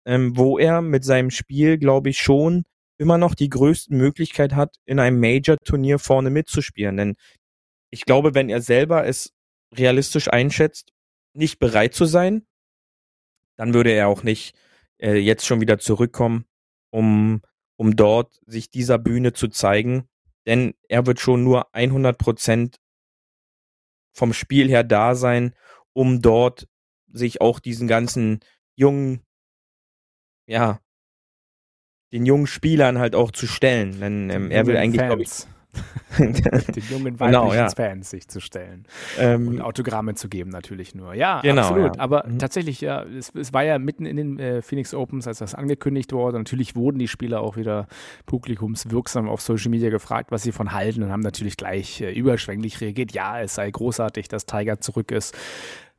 ähm, 0.06 0.36
wo 0.36 0.58
er 0.58 0.82
mit 0.82 1.04
seinem 1.04 1.30
Spiel, 1.30 1.78
glaube 1.78 2.10
ich, 2.10 2.18
schon 2.18 2.64
immer 2.98 3.18
noch 3.18 3.34
die 3.34 3.48
größte 3.48 3.94
Möglichkeit 3.94 4.54
hat, 4.54 4.76
in 4.84 4.98
einem 4.98 5.20
Major-Turnier 5.20 5.98
vorne 5.98 6.30
mitzuspielen. 6.30 6.96
Denn 6.96 7.16
ich 7.90 8.04
glaube, 8.04 8.34
wenn 8.34 8.48
er 8.48 8.60
selber 8.60 9.06
es 9.06 9.32
realistisch 9.74 10.28
einschätzt, 10.28 10.92
nicht 11.34 11.58
bereit 11.58 11.94
zu 11.94 12.04
sein, 12.04 12.46
dann 13.56 13.74
würde 13.74 13.90
er 13.90 14.08
auch 14.08 14.22
nicht 14.22 14.54
äh, 14.98 15.14
jetzt 15.14 15.46
schon 15.46 15.60
wieder 15.60 15.78
zurückkommen, 15.78 16.44
um, 16.90 17.42
um 17.76 17.96
dort 17.96 18.40
sich 18.46 18.70
dieser 18.70 18.98
Bühne 18.98 19.32
zu 19.32 19.48
zeigen. 19.48 20.08
Denn 20.46 20.74
er 20.88 21.06
wird 21.06 21.20
schon 21.20 21.44
nur 21.44 21.74
100 21.74 22.18
Prozent 22.18 22.76
vom 24.12 24.32
Spiel 24.32 24.68
her 24.68 24.84
da 24.84 25.14
sein, 25.14 25.54
um 25.92 26.20
dort 26.22 26.68
sich 27.12 27.40
auch 27.40 27.60
diesen 27.60 27.88
ganzen 27.88 28.40
jungen, 28.74 29.22
ja, 30.48 30.80
den 32.12 32.24
jungen 32.26 32.46
Spielern 32.46 32.98
halt 32.98 33.14
auch 33.14 33.30
zu 33.30 33.46
stellen. 33.46 34.00
Denn 34.00 34.30
ähm, 34.30 34.50
er 34.50 34.66
will 34.66 34.76
eigentlich, 34.76 35.04
glaube 35.06 35.22
ich, 35.22 35.30
den 36.18 36.32
jungen 36.90 37.20
weiblichen 37.20 37.26
Genau, 37.26 37.52
ja. 37.52 37.68
Fans 37.68 38.08
sich 38.08 38.26
zu 38.28 38.40
stellen. 38.40 38.86
Und 39.18 39.22
ähm, 39.22 39.60
Autogramme 39.60 40.14
zu 40.14 40.30
geben 40.30 40.48
natürlich 40.50 40.94
nur. 40.94 41.12
Ja, 41.12 41.42
Genau, 41.42 41.60
absolut. 41.60 41.96
ja. 41.96 42.02
Aber 42.02 42.24
Mhm. 42.26 42.38
tatsächlich, 42.38 42.80
ja, 42.80 43.02
es, 43.04 43.30
es 43.34 43.52
war 43.52 43.62
ja 43.62 43.78
mitten 43.78 44.06
in 44.06 44.16
den 44.16 44.38
äh, 44.38 44.62
Phoenix 44.62 44.94
Opens, 44.94 45.28
als 45.28 45.38
das 45.38 45.54
angekündigt 45.54 46.12
wurde. 46.14 46.38
Natürlich 46.38 46.74
wurden 46.74 46.98
die 46.98 47.08
Spieler 47.08 47.42
auch 47.42 47.58
wieder 47.58 47.86
publikumswirksam 48.24 49.28
auf 49.28 49.42
Social 49.42 49.70
Media 49.70 49.90
gefragt, 49.90 50.30
was 50.32 50.42
sie 50.42 50.52
von 50.52 50.72
halten 50.72 51.02
und 51.02 51.10
haben 51.12 51.20
natürlich 51.20 51.58
gleich 51.58 52.00
äh, 52.00 52.10
überschwänglich 52.12 52.80
reagiert. 52.80 53.12
Ja, 53.12 53.38
es 53.40 53.54
sei 53.54 53.70
großartig, 53.70 54.28
dass 54.28 54.46
Tiger 54.46 54.80
zurück 54.80 55.10
ist. 55.10 55.36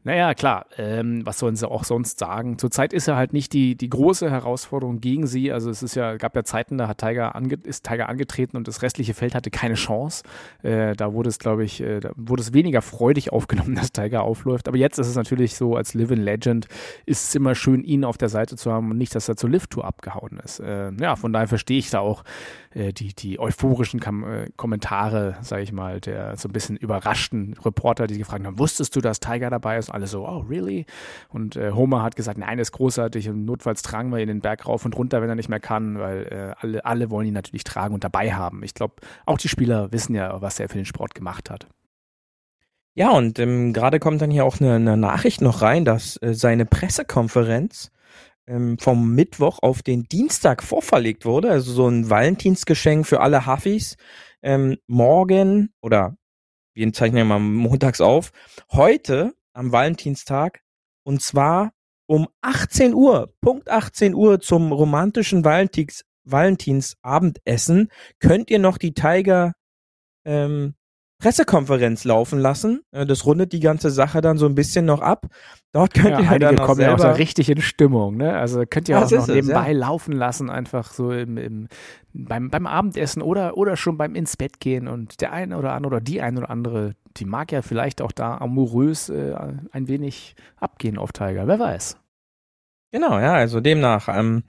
Naja, 0.03 0.33
klar. 0.33 0.65
Ähm, 0.77 1.25
was 1.25 1.39
sollen 1.39 1.57
sie 1.57 1.69
auch 1.69 1.83
sonst 1.83 2.19
sagen? 2.19 2.57
Zurzeit 2.57 2.93
ist 2.93 3.09
er 3.09 3.17
halt 3.17 3.33
nicht 3.33 3.51
die, 3.51 3.75
die 3.75 3.89
große 3.89 4.31
Herausforderung 4.31 5.01
gegen 5.01 5.27
sie. 5.27 5.51
Also 5.51 5.69
es 5.69 5.83
ist 5.83 5.95
ja, 5.95 6.15
gab 6.15 6.37
ja 6.37 6.45
Zeiten, 6.45 6.77
da 6.77 6.87
hat 6.87 6.99
Tiger 6.99 7.33
ist 7.63 7.85
Tiger 7.85 8.07
angetreten 8.07 8.55
und 8.55 8.69
das 8.69 8.81
restliche 8.81 9.13
Feld 9.13 9.35
hatte 9.35 9.51
keine 9.51 9.73
Chance. 9.73 10.23
Äh, 10.63 10.95
da 10.95 11.13
wurde 11.13 11.27
es, 11.27 11.37
glaube 11.37 11.65
ich, 11.65 11.81
äh, 11.81 11.99
da 11.99 12.11
wurde 12.15 12.41
es 12.41 12.53
weniger 12.53 12.81
freudig 12.81 13.33
aufgenommen, 13.33 13.75
dass 13.79 13.91
Tiger 13.91 14.23
aufläuft. 14.23 14.69
Aber 14.69 14.77
jetzt 14.77 14.99
ist 14.99 15.07
es 15.07 15.15
natürlich 15.15 15.55
so, 15.55 15.75
als 15.75 15.93
Living 15.93 16.21
Legend 16.21 16.67
ist 17.05 17.25
es 17.25 17.35
immer 17.35 17.53
schön, 17.53 17.83
ihn 17.83 18.05
auf 18.05 18.17
der 18.17 18.29
Seite 18.29 18.55
zu 18.55 18.71
haben 18.71 18.91
und 18.91 18.97
nicht, 18.97 19.13
dass 19.15 19.27
er 19.27 19.35
zur 19.35 19.49
Lift-Tour 19.49 19.83
abgehauen 19.83 20.39
ist. 20.43 20.61
Äh, 20.61 20.93
ja, 20.97 21.17
von 21.17 21.33
daher 21.33 21.49
verstehe 21.49 21.77
ich 21.77 21.89
da 21.89 21.99
auch 21.99 22.23
äh, 22.71 22.93
die, 22.93 23.13
die 23.13 23.37
euphorischen 23.37 23.99
Kam 23.99 24.23
äh, 24.23 24.49
Kommentare, 24.55 25.37
sage 25.41 25.63
ich 25.63 25.73
mal, 25.73 25.99
der 25.99 26.37
so 26.37 26.47
ein 26.47 26.53
bisschen 26.53 26.77
überraschten 26.77 27.55
Reporter, 27.65 28.07
die 28.07 28.17
gefragt 28.17 28.45
haben, 28.45 28.59
wusstest 28.59 28.95
du, 28.95 29.01
dass 29.01 29.19
Tiger 29.19 29.49
dabei 29.49 29.77
ist? 29.77 29.89
Alle 29.99 30.07
so, 30.07 30.25
oh, 30.25 30.45
really? 30.49 30.85
Und 31.27 31.57
äh, 31.57 31.73
Homer 31.73 32.03
hat 32.03 32.15
gesagt, 32.15 32.37
nein, 32.37 32.57
ist 32.57 32.71
großartig 32.71 33.27
und 33.27 33.43
notfalls 33.43 33.81
tragen 33.81 34.11
wir 34.13 34.19
ihn 34.19 34.29
den 34.29 34.39
Berg 34.39 34.65
rauf 34.65 34.85
und 34.85 34.95
runter, 34.95 35.21
wenn 35.21 35.27
er 35.27 35.35
nicht 35.35 35.49
mehr 35.49 35.59
kann, 35.59 35.99
weil 35.99 36.23
äh, 36.31 36.55
alle, 36.57 36.85
alle 36.85 37.09
wollen 37.09 37.27
ihn 37.27 37.33
natürlich 37.33 37.65
tragen 37.65 37.93
und 37.93 38.05
dabei 38.05 38.33
haben. 38.33 38.63
Ich 38.63 38.73
glaube, 38.73 38.95
auch 39.25 39.37
die 39.37 39.49
Spieler 39.49 39.91
wissen 39.91 40.15
ja, 40.15 40.41
was 40.41 40.57
er 40.57 40.69
für 40.69 40.77
den 40.77 40.85
Sport 40.85 41.15
gemacht 41.15 41.49
hat. 41.49 41.67
Ja, 42.95 43.11
und 43.11 43.39
ähm, 43.39 43.73
gerade 43.73 43.99
kommt 43.99 44.21
dann 44.21 44.31
hier 44.31 44.45
auch 44.45 44.61
eine, 44.61 44.75
eine 44.75 44.95
Nachricht 44.95 45.41
noch 45.41 45.61
rein, 45.61 45.83
dass 45.83 46.15
äh, 46.21 46.33
seine 46.33 46.65
Pressekonferenz 46.65 47.91
ähm, 48.47 48.77
vom 48.77 49.13
Mittwoch 49.13 49.59
auf 49.61 49.83
den 49.83 50.03
Dienstag 50.03 50.63
vorverlegt 50.63 51.25
wurde. 51.25 51.51
Also 51.51 51.73
so 51.73 51.89
ein 51.89 52.09
Valentinsgeschenk 52.09 53.05
für 53.05 53.19
alle 53.19 53.45
Huffis. 53.45 53.97
Ähm, 54.41 54.77
morgen 54.87 55.73
oder 55.81 56.15
wir 56.73 56.93
zeichnen 56.93 57.17
ja 57.17 57.25
mal 57.25 57.39
montags 57.39 57.99
auf. 57.99 58.31
Heute 58.71 59.33
am 59.53 59.71
Valentinstag 59.71 60.61
und 61.03 61.21
zwar 61.21 61.71
um 62.07 62.27
18 62.41 62.93
Uhr, 62.93 63.31
Punkt 63.41 63.69
18 63.69 64.15
Uhr 64.15 64.39
zum 64.39 64.71
romantischen 64.71 65.45
Valentins, 65.45 66.03
Valentinsabendessen 66.25 67.89
könnt 68.19 68.49
ihr 68.51 68.59
noch 68.59 68.77
die 68.77 68.93
Tiger 68.93 69.53
ähm, 70.25 70.75
Pressekonferenz 71.21 72.05
laufen 72.05 72.39
lassen. 72.39 72.81
Äh, 72.91 73.05
Das 73.05 73.25
rundet 73.25 73.51
die 73.53 73.59
ganze 73.59 73.89
Sache 73.89 74.21
dann 74.21 74.37
so 74.37 74.45
ein 74.45 74.55
bisschen 74.55 74.85
noch 74.85 75.01
ab. 75.01 75.27
Dort 75.73 75.93
könnt 75.93 76.11
Ja, 76.11 76.21
ihr 76.21 76.29
einige 76.29 76.39
dann 76.39 76.59
auch 76.59 76.65
kommen 76.67 76.81
ja 76.81 76.93
auch 76.95 76.99
so 76.99 77.09
richtig 77.09 77.49
in 77.49 77.61
Stimmung, 77.61 78.17
ne? 78.17 78.35
Also 78.37 78.63
könnt 78.69 78.89
ihr 78.89 78.95
Das 78.99 79.11
auch 79.13 79.17
noch 79.17 79.23
ist 79.23 79.29
es, 79.29 79.35
nebenbei 79.35 79.71
ja. 79.71 79.77
laufen 79.77 80.13
lassen, 80.13 80.49
einfach 80.49 80.93
so 80.93 81.11
im, 81.11 81.37
im, 81.37 81.67
beim, 82.13 82.49
beim 82.49 82.67
Abendessen 82.67 83.21
oder, 83.21 83.57
oder 83.57 83.75
schon 83.77 83.97
beim 83.97 84.15
ins 84.15 84.37
Bett 84.37 84.59
gehen 84.59 84.87
und 84.87 85.21
der 85.21 85.33
eine 85.33 85.57
oder 85.57 85.73
andere 85.73 85.95
oder 85.95 86.01
die 86.01 86.21
eine 86.21 86.39
oder 86.39 86.49
andere, 86.49 86.95
die 87.19 87.25
mag 87.25 87.51
ja 87.51 87.61
vielleicht 87.61 88.01
auch 88.01 88.11
da 88.11 88.37
amorös 88.37 89.09
äh, 89.09 89.35
ein 89.71 89.87
wenig 89.87 90.35
abgehen 90.57 90.97
auf 90.97 91.11
Tiger, 91.11 91.47
wer 91.47 91.59
weiß. 91.59 91.97
Genau, 92.91 93.19
ja, 93.19 93.33
also 93.33 93.59
demnach, 93.59 94.07
ähm, 94.09 94.43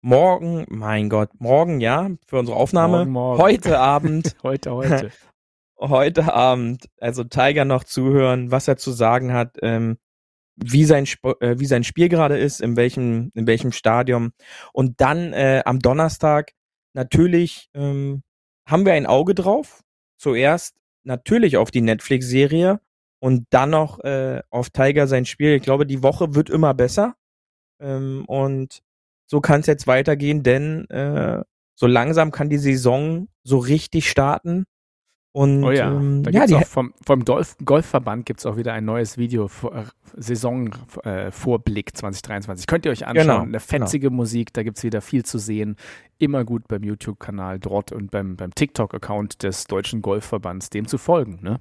morgen, 0.00 0.66
mein 0.68 1.08
Gott, 1.08 1.30
morgen, 1.38 1.80
ja, 1.80 2.10
für 2.26 2.38
unsere 2.38 2.56
Aufnahme, 2.56 2.98
Morgen, 2.98 3.12
morgen. 3.12 3.42
heute 3.42 3.78
Abend, 3.78 4.36
Heute, 4.42 4.72
heute. 4.72 5.12
heute 5.80 6.32
Abend, 6.32 6.88
also 7.00 7.24
Tiger 7.24 7.64
noch 7.64 7.84
zuhören, 7.84 8.50
was 8.50 8.68
er 8.68 8.76
zu 8.76 8.90
sagen 8.90 9.32
hat, 9.32 9.58
ähm, 9.62 9.98
wie 10.56 10.84
sein, 10.84 11.04
Sp 11.06 11.38
äh, 11.40 11.58
wie 11.58 11.66
sein 11.66 11.84
Spiel 11.84 12.08
gerade 12.08 12.38
ist, 12.38 12.60
in 12.60 12.76
welchem, 12.76 13.30
in 13.34 13.46
welchem 13.46 13.72
Stadium. 13.72 14.32
Und 14.72 15.00
dann 15.00 15.32
äh, 15.32 15.62
am 15.64 15.78
Donnerstag 15.78 16.52
natürlich 16.94 17.68
ähm, 17.74 18.22
haben 18.68 18.84
wir 18.84 18.92
ein 18.92 19.06
Auge 19.06 19.34
drauf. 19.34 19.82
Zuerst 20.18 20.76
natürlich 21.04 21.56
auf 21.56 21.70
die 21.70 21.80
Netflix-Serie 21.80 22.80
und 23.20 23.46
dann 23.50 23.70
noch 23.70 24.00
äh, 24.00 24.42
auf 24.50 24.70
Tiger 24.70 25.06
sein 25.06 25.26
Spiel. 25.26 25.54
Ich 25.54 25.62
glaube, 25.62 25.86
die 25.86 26.02
Woche 26.02 26.34
wird 26.34 26.50
immer 26.50 26.74
besser. 26.74 27.14
Ähm, 27.80 28.24
und 28.26 28.82
so 29.26 29.40
kann 29.40 29.60
es 29.60 29.66
jetzt 29.66 29.86
weitergehen, 29.86 30.42
denn 30.42 30.88
äh, 30.90 31.42
so 31.74 31.86
langsam 31.86 32.30
kann 32.30 32.50
die 32.50 32.58
Saison 32.58 33.28
so 33.44 33.58
richtig 33.58 34.08
starten. 34.10 34.64
Und 35.34 35.64
Oh 35.64 35.70
ja, 35.70 35.90
ähm, 35.90 36.22
da 36.22 36.30
ja, 36.30 36.40
gibt's 36.40 36.50
die, 36.50 36.56
auch 36.56 36.68
vom, 36.68 36.92
vom 37.02 37.24
Golf, 37.24 37.56
Golfverband 37.64 38.26
gibt 38.26 38.40
es 38.40 38.46
auch 38.46 38.58
wieder 38.58 38.74
ein 38.74 38.84
neues 38.84 39.16
Video, 39.16 39.48
vor- 39.48 39.74
äh, 39.74 39.84
Saisonvorblick 40.14 41.06
äh, 41.06 41.30
Vorblick 41.30 41.96
2023. 41.96 42.66
Könnt 42.66 42.84
ihr 42.84 42.92
euch 42.92 43.06
anschauen, 43.06 43.26
Genau, 43.26 43.40
eine 43.40 43.60
fetzige 43.60 44.10
Musik, 44.10 44.52
da 44.52 44.62
gibt 44.62 44.76
es 44.76 44.84
wieder 44.84 45.00
viel 45.00 45.24
zu 45.24 45.38
sehen. 45.38 45.76
Immer 46.18 46.44
gut 46.44 46.68
beim 46.68 46.82
YouTube-Kanal 46.84 47.58
dort 47.60 47.92
und 47.92 48.10
beim, 48.10 48.36
beim 48.36 48.54
TikTok-Account 48.54 49.42
des 49.42 49.64
Deutschen 49.64 50.02
Golfverbands, 50.02 50.68
dem 50.68 50.86
zu 50.86 50.98
folgen. 50.98 51.38
Ne? 51.42 51.60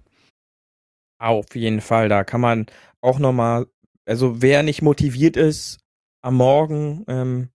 Auf 1.17 1.55
jeden 1.55 1.79
Fall, 1.81 2.09
da 2.09 2.25
kann 2.25 2.41
man 2.41 2.65
auch 2.99 3.19
nochmal, 3.19 3.67
also 4.05 4.41
wer 4.41 4.63
nicht 4.63 4.81
motiviert 4.81 5.37
ist, 5.37 5.79
am 6.21 6.35
Morgen, 6.35 7.05
ähm, 7.07 7.49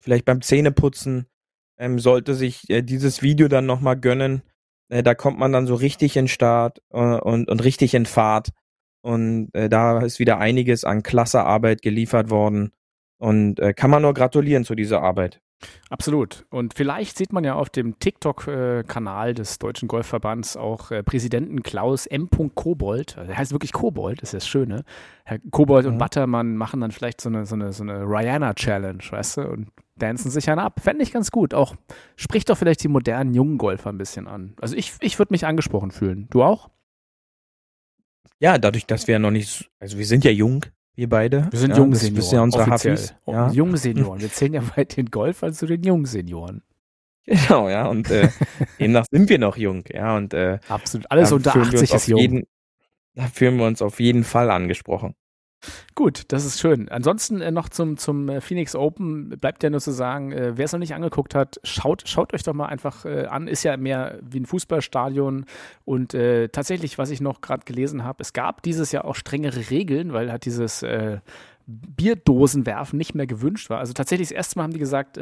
vielleicht 0.00 0.24
beim 0.24 0.40
Zähneputzen, 0.40 1.26
ähm, 1.78 1.98
sollte 1.98 2.34
sich 2.34 2.70
äh, 2.70 2.80
dieses 2.82 3.20
Video 3.20 3.48
dann 3.48 3.66
nochmal 3.66 3.98
gönnen. 4.00 4.42
Äh, 4.90 5.02
da 5.02 5.14
kommt 5.14 5.38
man 5.38 5.52
dann 5.52 5.66
so 5.66 5.74
richtig 5.74 6.16
in 6.16 6.28
Start 6.28 6.82
äh, 6.90 6.98
und, 6.98 7.48
und 7.48 7.64
richtig 7.64 7.94
in 7.94 8.06
Fahrt. 8.06 8.50
Und 9.02 9.48
äh, 9.54 9.70
da 9.70 10.00
ist 10.00 10.18
wieder 10.18 10.38
einiges 10.38 10.84
an 10.84 11.02
klasse 11.02 11.44
Arbeit 11.44 11.80
geliefert 11.80 12.28
worden. 12.28 12.72
Und 13.18 13.60
äh, 13.60 13.72
kann 13.72 13.90
man 13.90 14.02
nur 14.02 14.14
gratulieren 14.14 14.64
zu 14.64 14.74
dieser 14.74 15.02
Arbeit. 15.02 15.40
Absolut. 15.90 16.46
Und 16.50 16.74
vielleicht 16.74 17.18
sieht 17.18 17.32
man 17.32 17.44
ja 17.44 17.54
auf 17.54 17.68
dem 17.68 17.98
TikTok-Kanal 17.98 19.34
des 19.34 19.58
Deutschen 19.58 19.88
Golfverbands 19.88 20.56
auch 20.56 20.90
äh, 20.90 21.02
Präsidenten 21.02 21.62
Klaus 21.62 22.06
M. 22.06 22.28
Kobold. 22.30 23.18
Also, 23.18 23.28
der 23.28 23.36
heißt 23.38 23.52
wirklich 23.52 23.72
Kobold, 23.72 24.22
ist 24.22 24.32
das 24.34 24.46
Schöne. 24.46 24.84
Herr 25.24 25.38
Kobold 25.50 25.86
und 25.86 25.94
Mhm. 25.94 25.98
Buttermann 25.98 26.56
machen 26.56 26.80
dann 26.80 26.92
vielleicht 26.92 27.20
so 27.20 27.28
eine, 27.28 27.44
so 27.46 27.54
eine, 27.54 27.72
so 27.72 27.82
eine 27.82 28.04
Rihanna-Challenge, 28.04 29.02
weißt 29.10 29.36
du, 29.38 29.42
und 29.42 29.68
dancen 29.96 30.30
sich 30.30 30.48
einen 30.48 30.60
ab. 30.60 30.80
Fände 30.82 31.02
ich 31.02 31.12
ganz 31.12 31.30
gut. 31.30 31.52
Auch 31.52 31.74
spricht 32.16 32.48
doch 32.48 32.56
vielleicht 32.56 32.82
die 32.82 32.88
modernen 32.88 33.34
jungen 33.34 33.58
Golfer 33.58 33.90
ein 33.90 33.98
bisschen 33.98 34.26
an. 34.28 34.54
Also 34.60 34.74
ich, 34.76 34.94
ich 35.00 35.18
würde 35.18 35.32
mich 35.34 35.44
angesprochen 35.46 35.90
fühlen. 35.90 36.26
Du 36.30 36.42
auch? 36.42 36.70
Ja, 38.38 38.56
dadurch, 38.56 38.86
dass 38.86 39.06
wir 39.06 39.12
ja 39.14 39.18
noch 39.18 39.30
nicht, 39.30 39.48
so- 39.50 39.64
also 39.78 39.98
wir 39.98 40.06
sind 40.06 40.24
ja 40.24 40.30
jung, 40.30 40.64
wir 40.94 41.08
beide. 41.08 41.48
Wir 41.50 41.58
sind 41.58 41.70
ja, 41.70 41.76
junge 41.78 41.92
das 41.92 42.14
wissen 42.14 42.34
ja 42.34 42.42
unsere 42.42 42.64
offiziell. 42.64 42.96
Hafis. 42.96 43.14
Ja. 43.26 43.50
Junge 43.50 43.76
Senioren. 43.76 44.20
Wir 44.20 44.30
zählen 44.30 44.54
ja 44.54 44.62
weit 44.76 44.96
den 44.96 45.06
Golfern 45.06 45.52
zu 45.52 45.66
den 45.66 45.82
jungen 45.82 46.06
Senioren. 46.06 46.62
Genau, 47.26 47.68
ja, 47.68 47.86
und 47.86 48.10
äh, 48.10 48.28
demnach 48.80 49.04
sind 49.10 49.28
wir 49.28 49.38
noch 49.38 49.56
jung, 49.56 49.84
ja, 49.92 50.16
und 50.16 50.34
äh, 50.34 50.58
Absolut. 50.68 51.10
Alles 51.10 51.30
unter 51.30 51.52
fühlen 51.52 51.70
wir 51.70 51.78
uns 51.78 51.82
80 51.82 51.94
auf 51.94 52.02
ist 52.02 52.08
jung. 52.08 52.20
Jeden, 52.20 52.46
da 53.14 53.26
fühlen 53.26 53.56
wir 53.56 53.66
uns 53.66 53.82
auf 53.82 54.00
jeden 54.00 54.24
Fall 54.24 54.50
angesprochen. 54.50 55.14
Gut, 55.94 56.24
das 56.28 56.44
ist 56.44 56.60
schön. 56.60 56.88
Ansonsten 56.88 57.40
äh, 57.40 57.50
noch 57.50 57.68
zum, 57.68 57.96
zum 57.96 58.28
äh, 58.28 58.40
Phoenix 58.40 58.74
Open 58.74 59.28
bleibt 59.28 59.62
ja 59.62 59.70
nur 59.70 59.80
zu 59.80 59.90
sagen, 59.90 60.32
äh, 60.32 60.56
wer 60.56 60.64
es 60.64 60.72
noch 60.72 60.78
nicht 60.78 60.94
angeguckt 60.94 61.34
hat, 61.34 61.60
schaut, 61.64 62.08
schaut 62.08 62.32
euch 62.32 62.42
doch 62.42 62.54
mal 62.54 62.66
einfach 62.66 63.04
äh, 63.04 63.26
an. 63.26 63.46
Ist 63.46 63.62
ja 63.62 63.76
mehr 63.76 64.18
wie 64.22 64.40
ein 64.40 64.46
Fußballstadion. 64.46 65.44
Und 65.84 66.14
äh, 66.14 66.48
tatsächlich, 66.48 66.96
was 66.98 67.10
ich 67.10 67.20
noch 67.20 67.40
gerade 67.40 67.64
gelesen 67.64 68.04
habe, 68.04 68.22
es 68.22 68.32
gab 68.32 68.62
dieses 68.62 68.92
Jahr 68.92 69.04
auch 69.04 69.14
strengere 69.14 69.70
Regeln, 69.70 70.12
weil 70.12 70.30
halt 70.30 70.44
dieses 70.44 70.84
Bierdosenwerfen 71.66 72.96
nicht 72.96 73.14
mehr 73.14 73.26
gewünscht 73.26 73.70
war. 73.70 73.78
Also 73.78 73.92
tatsächlich 73.92 74.28
das 74.28 74.36
erste 74.36 74.58
Mal 74.58 74.64
haben 74.64 74.72
die 74.72 74.78
gesagt, 74.78 75.18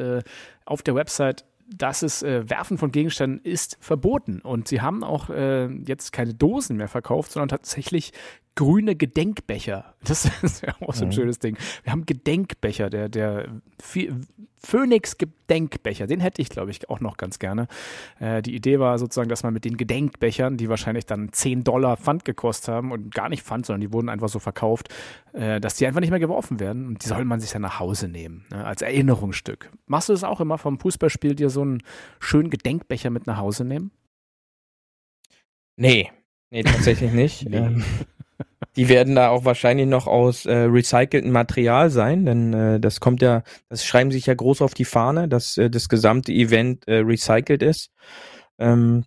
auf 0.65 0.83
der 0.83 0.95
Website, 0.95 1.45
dass 1.69 2.03
es 2.03 2.23
äh, 2.23 2.49
Werfen 2.49 2.79
von 2.79 2.93
Gegenständen 2.93 3.41
ist 3.41 3.77
verboten. 3.81 4.41
Und 4.41 4.69
sie 4.69 4.81
haben 4.81 5.05
auch 5.05 5.29
äh, 5.31 5.67
jetzt 5.67 6.13
keine 6.13 6.35
Dosen 6.35 6.77
mehr 6.77 6.89
verkauft, 6.89 7.33
sondern 7.33 7.49
tatsächlich 7.49 8.13
grüne 8.59 8.97
Gedenkbecher. 8.97 9.95
Das 10.05 10.25
ist 10.43 10.63
ja 10.67 10.75
auch 10.81 10.93
so 10.93 11.05
ein 11.05 11.09
Mhm. 11.09 11.13
schönes 11.13 11.39
Ding. 11.39 11.57
Wir 11.85 11.93
haben 11.93 12.05
Gedenkbecher, 12.07 12.91
der, 12.91 13.09
der 13.09 13.49
Ph- 13.81 14.13
Phoenix 14.61 15.17
Gedenkbecher, 15.17 16.09
den 16.09 16.19
hätte 16.19 16.43
ich, 16.43 16.49
glaube 16.49 16.73
ich, 16.73 16.91
auch 16.91 16.99
noch 16.99 17.17
ganz 17.17 17.39
gerne. 17.39 17.69
Äh, 18.19 18.43
die 18.43 18.57
Idee 18.57 18.81
war 18.81 18.99
sozusagen, 18.99 19.29
dass 19.29 19.45
man 19.45 19.55
mit 19.55 19.65
den 19.65 19.77
Gedenkbechern, 19.77 20.57
die 20.57 20.69
wahrscheinlich 20.69 21.07
dann 21.07 21.33
10 21.33 21.63
Dollar 21.63 21.97
Pfand 21.97 22.25
gekostet 22.25 22.75
haben 22.75 22.91
und 22.91 23.15
gar 23.15 23.29
nicht 23.29 23.45
Pfand, 23.45 23.67
sondern 23.67 23.83
die 23.83 23.93
wurden 23.93 24.09
einfach 24.09 24.29
so 24.29 24.41
verkauft, 24.41 24.89
äh, 25.33 25.61
dass 25.61 25.77
die 25.77 25.87
einfach 25.87 26.01
nicht 26.01 26.11
mehr 26.11 26.19
geworfen 26.19 26.59
werden 26.59 26.89
und 26.89 27.05
die 27.05 27.07
soll 27.09 27.25
man 27.25 27.39
sich 27.39 27.53
dann 27.53 27.63
nach 27.63 27.79
Hause 27.79 28.09
nehmen, 28.09 28.45
ne, 28.51 28.65
als 28.65 28.83
Erinnerungsstück. 28.83 29.71
Machst 29.87 30.09
du 30.09 30.13
das 30.13 30.25
auch 30.25 30.41
immer 30.41 30.59
vom 30.59 30.81
Fußballspiel, 30.81 31.37
dir 31.37 31.51
so 31.51 31.63
einen 31.63 31.81
schönen 32.19 32.51
Gedenkbecher 32.51 33.11
mit 33.11 33.29
nach 33.29 33.37
Hause 33.39 33.65
nehmen? 33.65 33.93
Nee, 35.77 36.11
nee, 36.51 36.65
tatsächlich 36.65 37.13
nicht. 37.13 37.43
Nee. 37.49 37.57
Ähm, 37.59 37.85
die 38.79 38.89
werden 38.89 39.17
da 39.17 39.31
auch 39.31 39.45
wahrscheinlich 39.45 39.89
noch 39.89 40.07
aus 40.07 40.47
äh, 40.47 40.55
recyceltem 40.55 41.33
Material 41.33 41.91
sein, 41.91 42.25
denn 42.25 42.55
äh, 42.55 42.79
das 42.79 43.01
kommt 43.01 43.21
ja, 43.23 43.43
das 43.69 43.85
schreiben 43.85 44.13
sich 44.13 44.27
ja 44.27 44.35
groß 44.35 44.63
auf 44.63 44.73
die 44.73 44.85
Fahne, 44.85 45.27
dass 45.27 45.59
äh, 45.59 45.69
das 45.69 45.89
gesamte 45.89 46.31
Event 46.31 46.87
äh, 46.87 46.99
recycelt 46.99 47.61
ist. 47.65 47.91
Ähm, 48.57 49.05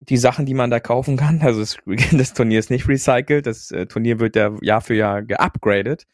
die 0.00 0.16
Sachen, 0.16 0.44
die 0.44 0.54
man 0.54 0.72
da 0.72 0.80
kaufen 0.80 1.16
kann, 1.16 1.40
also 1.40 1.60
das, 1.60 1.76
das 2.12 2.34
Turnier 2.34 2.58
ist 2.58 2.70
nicht 2.70 2.88
recycelt, 2.88 3.46
das 3.46 3.70
äh, 3.70 3.86
Turnier 3.86 4.18
wird 4.18 4.34
ja 4.34 4.56
Jahr 4.60 4.80
für 4.80 4.96
Jahr 4.96 5.22
geupgradet 5.22 6.06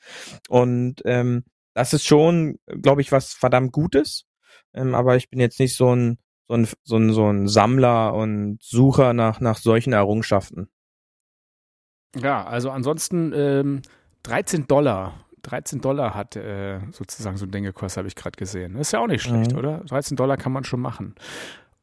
und 0.51 0.97
ähm, 1.07 1.45
das 1.73 1.95
ist 1.95 2.05
schon, 2.05 2.59
glaube 2.83 3.01
ich, 3.01 3.11
was 3.11 3.33
verdammt 3.33 3.73
Gutes, 3.73 4.27
ähm, 4.75 4.95
aber 4.95 5.17
ich 5.17 5.31
bin 5.31 5.41
jetzt 5.41 5.61
nicht 5.61 5.75
so 5.75 5.95
ein 5.97 6.19
so 6.47 6.55
ein, 6.55 6.69
so 6.85 6.97
ein, 6.97 7.13
so 7.13 7.33
ein 7.33 7.49
Sammler 7.49 8.15
und 8.15 8.59
Sucher 8.63 9.13
nach, 9.13 9.41
nach 9.41 9.59
solchen 9.59 9.93
Errungenschaften. 9.93 10.71
Ja, 12.17 12.45
also 12.47 12.71
ansonsten 12.71 13.33
ähm, 13.35 13.83
13 14.25 14.67
Dollar. 14.67 15.15
13 15.43 15.81
Dollar 15.81 16.15
hat 16.15 16.37
äh, 16.37 16.81
sozusagen 16.91 17.37
so 17.37 17.47
ein 17.47 17.51
Ding 17.51 17.65
gekostet, 17.65 17.99
habe 17.99 18.09
ich 18.09 18.17
gerade 18.17 18.37
gesehen. 18.37 18.77
Ist 18.77 18.93
ja 18.93 19.01
auch 19.01 19.07
nicht 19.07 19.23
schlecht, 19.23 19.53
Mhm. 19.53 19.59
oder? 19.59 19.79
13 19.87 20.17
Dollar 20.17 20.37
kann 20.37 20.53
man 20.53 20.65
schon 20.65 20.81
machen. 20.81 21.15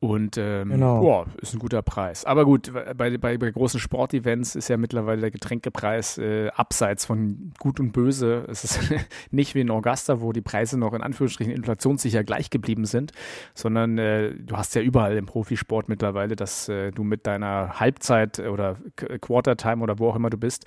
Und 0.01 0.37
ähm, 0.37 0.69
Genau. 0.69 0.99
boah, 1.01 1.25
ist 1.41 1.53
ein 1.53 1.59
guter 1.59 1.81
Preis. 1.81 2.25
Aber 2.25 2.45
gut, 2.45 2.71
bei, 2.95 3.17
bei, 3.17 3.37
bei 3.37 3.49
großen 3.51 3.79
Sportevents 3.79 4.53
ist 4.55 4.67
ja 4.67 4.77
mittlerweile 4.77 5.21
der 5.21 5.31
Getränkepreis 5.31 6.17
äh, 6.19 6.49
abseits 6.49 7.05
von 7.05 7.53
Gut 7.59 7.79
und 7.79 7.91
Böse. 7.93 8.45
Es 8.49 8.63
ist 8.65 8.79
nicht 9.31 9.55
wie 9.55 9.61
in 9.61 9.71
Augusta, 9.71 10.21
wo 10.21 10.31
die 10.31 10.41
Preise 10.41 10.77
noch 10.77 10.93
in 10.93 11.01
Anführungsstrichen 11.01 11.53
inflationssicher 11.53 12.23
gleich 12.23 12.49
geblieben 12.51 12.85
sind, 12.85 13.13
sondern 13.55 13.97
äh, 13.97 14.35
du 14.35 14.55
hast 14.57 14.75
ja 14.75 14.81
überall 14.81 15.15
im 15.17 15.25
Profisport 15.25 15.89
mittlerweile, 15.89 16.35
dass 16.35 16.69
äh, 16.69 16.91
du 16.91 17.03
mit 17.03 17.25
deiner 17.25 17.79
Halbzeit 17.79 18.39
oder 18.39 18.77
Qu- 18.97 19.17
Quartertime 19.17 19.81
oder 19.81 19.97
wo 19.97 20.09
auch 20.09 20.15
immer 20.17 20.29
du 20.29 20.37
bist, 20.37 20.65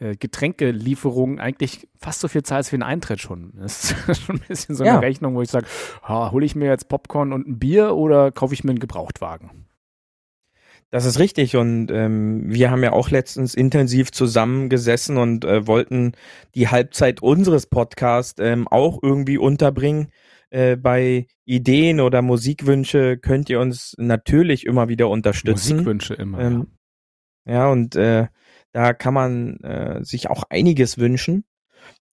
äh, 0.00 0.16
Getränkelieferungen 0.16 1.38
eigentlich 1.38 1.86
fast 1.98 2.20
so 2.20 2.28
viel 2.28 2.42
zahlst 2.42 2.72
wie 2.72 2.76
ein 2.76 2.82
Eintritt 2.82 3.20
schon. 3.20 3.52
Das 3.56 3.92
ist 4.08 4.22
schon 4.22 4.36
ein 4.36 4.42
bisschen 4.48 4.74
so 4.74 4.84
eine 4.84 4.94
Ja. 4.94 4.98
Rechnung, 4.98 5.34
wo 5.34 5.42
ich 5.42 5.50
sage, 5.50 5.66
hole 6.08 6.44
ich 6.46 6.56
mir 6.56 6.68
jetzt 6.68 6.88
Popcorn 6.88 7.32
und 7.32 7.46
ein 7.46 7.58
Bier 7.58 7.94
oder 7.94 8.32
kaufe 8.32 8.54
ich 8.54 8.64
mir 8.64 8.69
einen 8.70 8.80
Gebrauchtwagen? 8.80 9.66
Das 10.90 11.04
ist 11.04 11.20
richtig 11.20 11.56
und 11.56 11.90
ähm, 11.92 12.42
wir 12.46 12.70
haben 12.70 12.82
ja 12.82 12.92
auch 12.92 13.10
letztens 13.10 13.54
intensiv 13.54 14.10
zusammengesessen 14.10 15.18
und 15.18 15.44
äh, 15.44 15.66
wollten 15.66 16.12
die 16.56 16.66
Halbzeit 16.66 17.22
unseres 17.22 17.66
Podcasts 17.66 18.40
ähm, 18.42 18.66
auch 18.66 18.98
irgendwie 19.00 19.38
unterbringen. 19.38 20.08
Äh, 20.50 20.76
bei 20.76 21.28
Ideen 21.44 22.00
oder 22.00 22.22
Musikwünsche 22.22 23.18
könnt 23.18 23.48
ihr 23.50 23.60
uns 23.60 23.94
natürlich 23.98 24.66
immer 24.66 24.88
wieder 24.88 25.08
unterstützen. 25.08 25.76
Musikwünsche 25.76 26.14
immer. 26.14 26.40
Ähm, 26.40 26.66
ja, 27.44 27.70
und 27.70 27.94
äh, 27.94 28.26
da 28.72 28.92
kann 28.92 29.14
man 29.14 29.58
äh, 29.58 30.04
sich 30.04 30.28
auch 30.28 30.42
einiges 30.50 30.98
wünschen. 30.98 31.44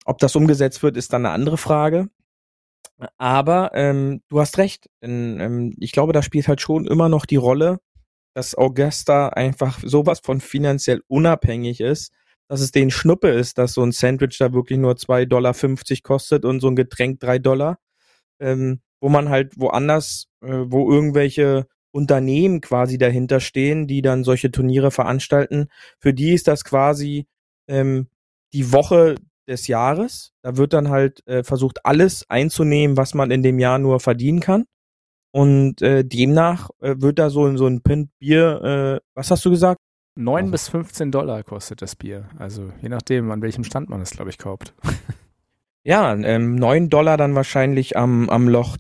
Ob 0.06 0.20
das 0.20 0.36
umgesetzt 0.36 0.84
wird, 0.84 0.98
ist 0.98 1.14
dann 1.14 1.26
eine 1.26 1.34
andere 1.34 1.58
Frage. 1.58 2.10
Aber 3.18 3.72
ähm, 3.74 4.22
du 4.30 4.40
hast 4.40 4.58
recht. 4.58 4.90
Denn, 5.02 5.40
ähm, 5.40 5.76
ich 5.80 5.92
glaube, 5.92 6.14
da 6.14 6.22
spielt 6.22 6.48
halt 6.48 6.62
schon 6.62 6.88
immer 6.88 7.10
noch 7.10 7.26
die 7.26 7.36
Rolle, 7.36 7.80
dass 8.34 8.56
Augusta 8.58 9.30
einfach 9.30 9.80
sowas 9.84 10.20
von 10.24 10.42
finanziell 10.42 11.02
unabhängig 11.08 11.82
ist, 11.82 12.12
dass 12.48 12.62
es 12.62 12.72
denen 12.72 12.92
Schnuppe 12.92 13.30
ist, 13.30 13.58
dass 13.58 13.74
so 13.74 13.84
ein 13.84 13.92
Sandwich 13.92 14.38
da 14.38 14.54
wirklich 14.54 14.80
nur 14.80 14.94
2,50 14.94 15.26
Dollar 15.28 15.54
kostet 16.04 16.46
und 16.46 16.60
so 16.60 16.68
ein 16.68 16.76
Getränk 16.76 17.20
3 17.20 17.40
Dollar. 17.40 17.80
Ähm, 18.40 18.82
wo 19.02 19.10
man 19.10 19.30
halt 19.30 19.54
woanders, 19.58 20.28
äh, 20.42 20.66
wo 20.66 20.92
irgendwelche 20.92 21.68
Unternehmen 21.92 22.62
quasi 22.62 22.98
dahinter 22.98 23.40
stehen, 23.40 23.88
die 23.88 24.02
dann 24.02 24.24
solche 24.24 24.52
Turniere 24.52 24.92
veranstalten. 24.92 25.68
Für 26.00 26.14
die 26.14 26.34
ist 26.34 26.48
das 26.48 26.64
quasi 26.64 27.28
ähm, 27.68 28.08
die 28.54 28.72
Woche 28.72 29.16
des 29.48 29.68
Jahres. 29.68 30.32
Da 30.42 30.58
wird 30.58 30.74
dann 30.74 30.90
halt 30.90 31.26
äh, 31.28 31.44
versucht, 31.44 31.86
alles 31.86 32.30
einzunehmen, 32.30 32.98
was 32.98 33.14
man 33.14 33.32
in 33.32 33.44
dem 33.44 33.60
Jahr 33.60 33.80
nur 33.80 34.00
verdienen 34.00 34.40
kann. 34.40 34.66
Und 35.32 35.82
äh, 35.82 36.04
demnach 36.04 36.70
äh, 36.80 36.96
wird 36.98 37.20
da 37.20 37.30
so, 37.30 37.56
so 37.58 37.68
ein 37.68 37.82
Pint 37.82 38.10
Bier, 38.20 38.62
äh, 39.02 39.08
was 39.14 39.30
hast 39.32 39.44
du 39.46 39.50
gesagt? 39.52 39.80
9 40.16 40.46
Also- 40.46 40.52
bis 40.52 40.70
15 40.70 41.12
Dollar 41.12 41.44
kostet 41.44 41.82
das 41.82 41.96
Bier. 41.96 42.30
Also 42.40 42.72
je 42.82 42.90
nachdem, 42.90 43.30
an 43.32 43.42
welchem 43.42 43.64
Stand 43.64 43.90
man 43.90 44.02
es, 44.02 44.12
glaube 44.12 44.30
ich, 44.30 44.38
kauft. 44.38 44.74
Ja, 45.84 46.14
ähm, 46.14 46.56
9 46.56 46.90
Dollar 46.90 47.16
dann 47.16 47.34
wahrscheinlich 47.34 47.96
am, 47.96 48.30
am 48.30 48.50
Loch 48.50 48.76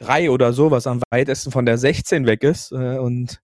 3 0.00 0.30
oder 0.30 0.52
so, 0.52 0.72
was 0.72 0.88
am 0.88 1.00
weitesten 1.10 1.52
von 1.52 1.66
der 1.66 1.78
16 1.78 2.26
weg 2.26 2.42
ist. 2.42 2.72
Äh, 2.72 2.98
und 2.98 3.38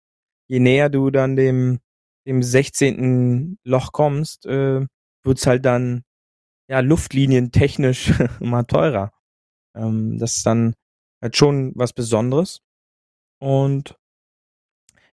je 0.48 0.58
näher 0.58 0.88
du 0.88 1.10
dann 1.10 1.36
dem, 1.36 1.78
dem 2.26 2.42
16. 2.42 3.58
Loch 3.62 3.92
kommst, 3.92 4.46
äh, 4.46 4.84
wird's 5.22 5.46
halt 5.46 5.64
dann 5.64 6.02
ja 6.74 6.80
luftlinientechnisch 6.80 8.12
immer 8.40 8.66
teurer. 8.66 9.12
Ähm, 9.76 10.18
das 10.18 10.36
ist 10.36 10.46
dann 10.46 10.74
halt 11.22 11.36
schon 11.36 11.72
was 11.76 11.92
Besonderes. 11.92 12.62
Und 13.38 13.96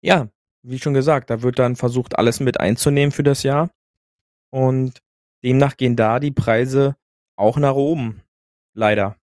ja, 0.02 0.28
wie 0.62 0.78
schon 0.78 0.92
gesagt, 0.92 1.30
da 1.30 1.40
wird 1.40 1.58
dann 1.58 1.76
versucht, 1.76 2.18
alles 2.18 2.40
mit 2.40 2.60
einzunehmen 2.60 3.10
für 3.10 3.22
das 3.22 3.42
Jahr. 3.42 3.70
Und 4.50 5.00
demnach 5.42 5.78
gehen 5.78 5.96
da 5.96 6.20
die 6.20 6.30
Preise 6.30 6.96
auch 7.36 7.56
nach 7.56 7.74
oben. 7.74 8.20
Leider. 8.74 9.16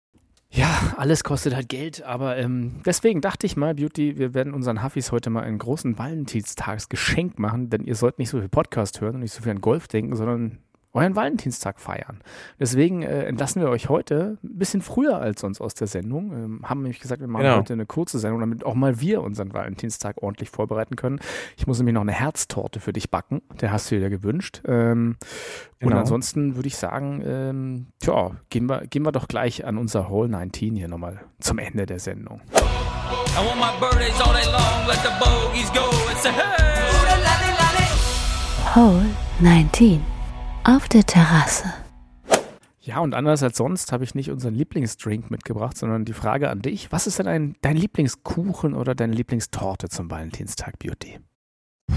Ja, 0.48 0.94
alles 0.96 1.24
kostet 1.24 1.54
halt 1.54 1.68
Geld, 1.68 2.02
aber 2.02 2.38
ähm, 2.38 2.80
deswegen 2.86 3.20
dachte 3.20 3.46
ich 3.46 3.56
mal, 3.56 3.74
Beauty, 3.74 4.16
wir 4.16 4.32
werden 4.32 4.54
unseren 4.54 4.82
Huffis 4.82 5.12
heute 5.12 5.28
mal 5.28 5.42
einen 5.42 5.58
großen 5.58 5.98
Valentinstagsgeschenk 5.98 7.38
machen, 7.38 7.68
denn 7.68 7.84
ihr 7.84 7.94
sollt 7.94 8.18
nicht 8.18 8.30
so 8.30 8.38
viel 8.38 8.48
Podcast 8.48 9.02
hören 9.02 9.16
und 9.16 9.20
nicht 9.20 9.32
so 9.32 9.42
viel 9.42 9.52
an 9.52 9.60
Golf 9.60 9.88
denken, 9.88 10.16
sondern 10.16 10.58
euren 10.94 11.16
Valentinstag 11.16 11.80
feiern. 11.80 12.20
Deswegen 12.60 13.02
äh, 13.02 13.24
entlassen 13.24 13.62
wir 13.62 13.68
euch 13.70 13.88
heute 13.88 14.36
ein 14.44 14.58
bisschen 14.58 14.82
früher 14.82 15.18
als 15.18 15.40
sonst 15.40 15.60
aus 15.60 15.74
der 15.74 15.86
Sendung. 15.86 16.32
Ähm, 16.32 16.60
haben 16.68 16.82
nämlich 16.82 17.00
gesagt, 17.00 17.20
wir 17.20 17.28
machen 17.28 17.44
Genau. 17.44 17.56
heute 17.58 17.72
eine 17.72 17.86
kurze 17.86 18.18
Sendung, 18.18 18.40
damit 18.40 18.64
auch 18.64 18.74
mal 18.74 19.00
wir 19.00 19.22
unseren 19.22 19.52
Valentinstag 19.54 20.22
ordentlich 20.22 20.50
vorbereiten 20.50 20.96
können. 20.96 21.18
Ich 21.56 21.66
muss 21.66 21.78
nämlich 21.78 21.94
noch 21.94 22.02
eine 22.02 22.12
Herztorte 22.12 22.78
für 22.80 22.92
dich 22.92 23.10
backen. 23.10 23.40
Der 23.60 23.72
hast 23.72 23.90
du 23.90 23.94
dir 23.96 24.02
ja 24.02 24.08
gewünscht. 24.10 24.62
Ähm, 24.66 25.16
Und 25.80 25.88
Genau. 25.88 26.00
ansonsten 26.00 26.54
würde 26.56 26.68
ich 26.68 26.76
sagen, 26.76 27.22
ähm, 27.26 27.86
tja, 27.98 28.32
gehen 28.50 28.66
wir, 28.68 28.86
gehen 28.86 29.02
wir 29.04 29.10
doch 29.12 29.26
gleich 29.26 29.64
an 29.64 29.78
unser 29.78 30.08
Hole 30.08 30.28
19 30.28 30.76
hier 30.76 30.86
nochmal 30.88 31.22
zum 31.40 31.58
Ende 31.58 31.86
der 31.86 31.98
Sendung. 31.98 32.40
I 32.54 33.38
want 33.38 33.58
my 33.58 33.72
birthdays 33.80 34.20
all 34.20 34.32
day 34.34 34.44
long, 34.52 34.86
let 34.86 34.98
the 35.02 35.10
bogeys 35.18 35.72
go 35.72 35.88
and 36.10 36.18
say, 36.18 36.30
hey! 36.30 36.70
Hole 38.74 39.04
19 39.40 40.00
auf 40.64 40.88
der 40.88 41.04
Terrasse. 41.04 41.72
Ja, 42.80 42.98
und 42.98 43.14
anders 43.14 43.42
als 43.42 43.56
sonst 43.56 43.92
habe 43.92 44.02
ich 44.02 44.14
nicht 44.14 44.30
unseren 44.30 44.54
Lieblingsdrink 44.54 45.30
mitgebracht, 45.30 45.76
sondern 45.76 46.04
die 46.04 46.12
Frage 46.12 46.50
an 46.50 46.62
dich. 46.62 46.90
Was 46.90 47.06
ist 47.06 47.20
denn 47.20 47.28
ein, 47.28 47.54
dein 47.62 47.76
Lieblingskuchen 47.76 48.74
oder 48.74 48.94
deine 48.94 49.14
Lieblingstorte 49.14 49.88
zum 49.88 50.10
Valentinstag, 50.10 50.78
Beauty? 50.78 51.20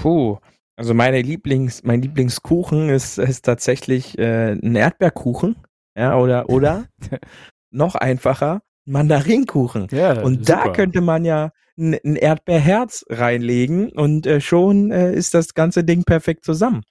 Puh. 0.02 0.38
Also 0.78 0.94
meine 0.94 1.22
Lieblings, 1.22 1.84
mein 1.84 2.02
Lieblingskuchen 2.02 2.90
ist, 2.90 3.18
ist 3.18 3.46
tatsächlich 3.46 4.18
äh, 4.20 4.52
ein 4.52 4.76
Erdbeerkuchen. 4.76 5.56
Ja, 5.98 6.18
oder, 6.18 6.50
oder 6.50 6.86
noch 7.72 7.96
einfacher, 7.96 8.62
Mandarinkuchen. 8.86 9.88
Ja, 9.92 10.22
Und 10.22 10.50
da 10.50 10.70
könnte 10.70 11.02
man 11.02 11.26
ja 11.26 11.52
ein, 11.78 11.98
ein 12.04 12.16
Erdbeerherz 12.16 13.06
reinlegen 13.10 13.92
und 13.92 14.28
äh, 14.28 14.42
schon 14.42 14.92
äh, 14.92 15.14
ist 15.14 15.34
das 15.34 15.54
ganze 15.54 15.84
Ding 15.84 16.04
perfekt 16.04 16.46
zusammen. 16.46 16.84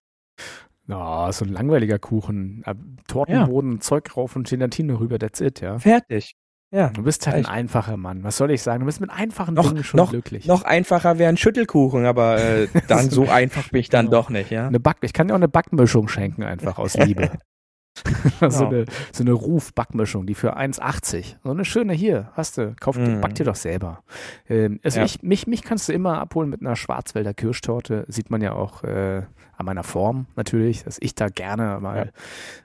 Ja, 0.87 1.33
so 1.33 1.45
ein 1.45 1.53
langweiliger 1.53 1.99
Kuchen. 1.99 2.63
Äh, 2.67 2.75
Tortenboden, 3.09 3.81
Zeug 3.81 4.17
rauf 4.17 4.37
und 4.37 4.49
Gelatine 4.49 4.99
rüber, 5.01 5.19
that's 5.19 5.41
it, 5.41 5.61
ja. 5.61 5.79
Fertig. 5.79 6.35
Ja. 6.71 6.89
Du 6.89 7.05
bist 7.05 7.27
halt 7.27 7.37
ein 7.37 7.47
einfacher 7.47 7.97
Mann. 7.97 8.25
Was 8.25 8.37
soll 8.37 8.51
ich 8.51 8.61
sagen? 8.61 8.81
Du 8.81 8.87
bist 8.87 9.01
mit 9.01 9.09
einfachen 9.11 9.55
Noch, 9.55 9.69
Dingen 9.71 9.85
schon 9.85 9.99
noch, 9.99 10.11
glücklich. 10.11 10.47
noch 10.47 10.65
einfacher 10.65 11.19
wäre 11.19 11.29
ein 11.29 11.37
Schüttelkuchen, 11.37 12.05
aber 12.05 12.39
äh, 12.43 12.69
dann 12.89 13.11
so 13.11 13.29
einfach 13.29 13.69
bin 13.71 13.81
ich 13.81 13.89
dann 13.91 14.07
Genau. 14.07 14.17
doch 14.19 14.29
nicht, 14.31 14.51
ja. 14.51 14.67
Eine 14.67 14.81
Back, 14.81 14.97
ich 15.03 15.13
kann 15.13 15.29
dir 15.29 15.35
auch 15.35 15.39
eine 15.39 15.49
Backmischung 15.49 16.09
schenken, 16.09 16.43
einfach 16.43 16.79
aus 16.79 16.97
Liebe. 16.97 17.31
so, 18.49 18.67
eine, 18.67 18.87
so 19.13 19.23
eine 19.23 19.33
Ruf-Backmischung, 19.33 20.27
die 20.27 20.35
für 20.35 20.57
1,80. 20.59 21.37
So 21.45 21.51
eine 21.51 21.65
schöne 21.65 21.93
hier, 21.93 22.31
hast 22.35 22.59
du. 22.59 22.75
Kauf, 22.81 22.97
Mm. 22.97 23.21
Back 23.21 23.35
dir 23.37 23.45
doch 23.45 23.55
selber. 23.55 24.03
Ähm, 24.49 24.81
also 24.83 24.99
Ja. 25.01 25.05
ich, 25.05 25.23
mich, 25.23 25.47
mich 25.47 25.63
kannst 25.63 25.89
du 25.89 25.93
immer 25.93 26.19
abholen 26.21 26.49
mit 26.51 26.61
einer 26.61 26.77
Schwarzwälder 26.77 27.35
Kirschtorte. 27.35 28.05
Sieht 28.09 28.31
man 28.31 28.41
ja 28.43 28.53
auch 28.53 28.83
äh, 28.85 29.23
an 29.57 29.67
meiner 29.67 29.85
Form 29.85 30.27
natürlich, 30.37 30.85
dass 30.85 30.99
ich 31.01 31.15
da 31.15 31.29
gerne 31.29 31.79
mal 31.81 32.07
Ja. 32.07 32.13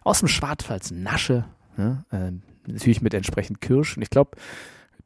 aus 0.04 0.20
dem 0.20 0.28
Schwarzwald 0.28 0.90
nasche. 0.92 1.46
Ne? 1.78 2.04
Ähm, 2.12 2.42
natürlich 2.68 3.02
mit 3.02 3.14
entsprechend 3.14 3.62
Kirsch. 3.62 3.96
Und 3.98 4.04
ich 4.04 4.10
glaube, 4.10 4.32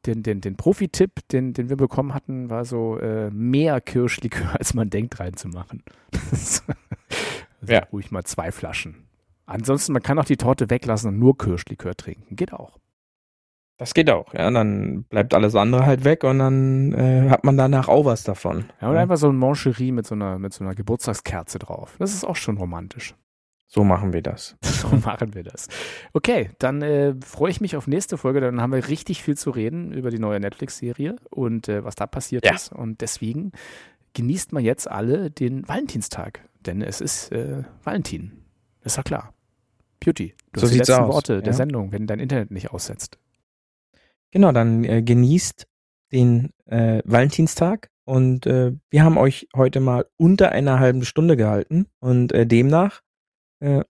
den, 0.06 0.22
den, 0.22 0.40
den 0.40 0.56
Profi-Tipp, 0.56 1.12
den, 1.32 1.52
den 1.54 1.68
wir 1.70 1.76
bekommen 1.76 2.12
hatten, 2.14 2.50
war 2.50 2.64
so 2.64 2.98
äh, 2.98 3.30
mehr 3.30 3.80
Kirschlikör, 3.80 4.54
als 4.58 4.74
man 4.74 4.90
denkt, 4.90 5.20
reinzumachen. 5.20 5.82
also 6.30 6.62
Ja. 7.66 7.84
ruhig 7.92 8.10
mal 8.10 8.24
zwei 8.24 8.52
Flaschen. 8.52 8.96
Ansonsten, 9.46 9.92
man 9.92 10.02
kann 10.02 10.18
auch 10.18 10.24
die 10.24 10.36
Torte 10.36 10.70
weglassen 10.70 11.10
und 11.10 11.18
nur 11.18 11.36
Kirschlikör 11.36 11.94
trinken. 11.94 12.36
Geht 12.36 12.52
auch. 12.52 12.78
Das 13.76 13.92
geht 13.92 14.08
auch, 14.08 14.32
ja. 14.34 14.50
Dann 14.50 15.02
bleibt 15.04 15.34
alles 15.34 15.54
andere 15.56 15.84
halt 15.84 16.04
weg 16.04 16.22
und 16.24 16.38
dann 16.38 16.92
äh, 16.92 17.28
hat 17.28 17.44
man 17.44 17.56
danach 17.56 17.88
auch 17.88 18.04
was 18.04 18.22
davon. 18.22 18.66
Ja, 18.80 18.88
und 18.90 18.96
einfach 18.96 19.16
so 19.16 19.28
ein 19.28 19.36
Mancherie 19.36 19.90
mit 19.92 20.06
so 20.06 20.14
einer, 20.14 20.38
mit 20.38 20.52
so 20.52 20.62
einer 20.64 20.74
Geburtstagskerze 20.74 21.58
drauf. 21.58 21.96
Das 21.98 22.14
ist 22.14 22.24
auch 22.24 22.36
schon 22.36 22.56
romantisch. 22.56 23.14
So 23.66 23.82
machen 23.82 24.12
wir 24.12 24.22
das. 24.22 24.56
So 24.84 24.88
machen 24.96 25.34
wir 25.34 25.42
das. 25.42 25.68
Okay, 26.12 26.50
dann 26.58 26.82
äh, 26.82 27.14
freue 27.24 27.50
ich 27.50 27.60
mich 27.62 27.74
auf 27.74 27.86
nächste 27.86 28.18
Folge. 28.18 28.40
Dann 28.42 28.60
haben 28.60 28.72
wir 28.72 28.86
richtig 28.88 29.22
viel 29.22 29.34
zu 29.36 29.50
reden 29.50 29.92
über 29.92 30.10
die 30.10 30.18
neue 30.18 30.38
Netflix-Serie 30.38 31.16
und 31.30 31.68
äh, 31.68 31.82
was 31.84 31.94
da 31.94 32.06
passiert 32.06 32.44
Ja. 32.44 32.54
ist. 32.54 32.70
Und 32.70 33.00
deswegen 33.00 33.52
genießt 34.12 34.52
mal 34.52 34.62
jetzt 34.62 34.88
alle 34.90 35.30
den 35.30 35.66
Valentinstag. 35.66 36.42
Denn 36.66 36.82
es 36.82 37.00
ist 37.00 37.32
äh, 37.32 37.62
Valentin. 37.82 38.43
Ist 38.84 38.96
ja 38.96 39.02
klar. 39.02 39.34
Beauty. 39.98 40.34
Du 40.52 40.60
so 40.60 40.66
hast 40.66 40.72
die 40.72 40.78
letzten 40.78 40.92
aus, 40.94 41.14
Worte 41.14 41.34
ja? 41.36 41.40
der 41.40 41.54
Sendung, 41.54 41.90
wenn 41.92 42.06
dein 42.06 42.20
Internet 42.20 42.50
nicht 42.50 42.70
aussetzt. 42.70 43.18
Genau, 44.30 44.52
dann 44.52 44.84
äh, 44.84 45.02
genießt 45.02 45.66
den 46.12 46.50
äh, 46.66 47.00
Valentinstag 47.04 47.90
und 48.04 48.46
äh, 48.46 48.72
wir 48.90 49.02
haben 49.02 49.16
euch 49.16 49.48
heute 49.56 49.80
mal 49.80 50.06
unter 50.16 50.52
einer 50.52 50.78
halben 50.78 51.04
Stunde 51.04 51.36
gehalten 51.36 51.86
und 52.00 52.32
äh, 52.32 52.46
demnach 52.46 53.00
äh, 53.60 53.82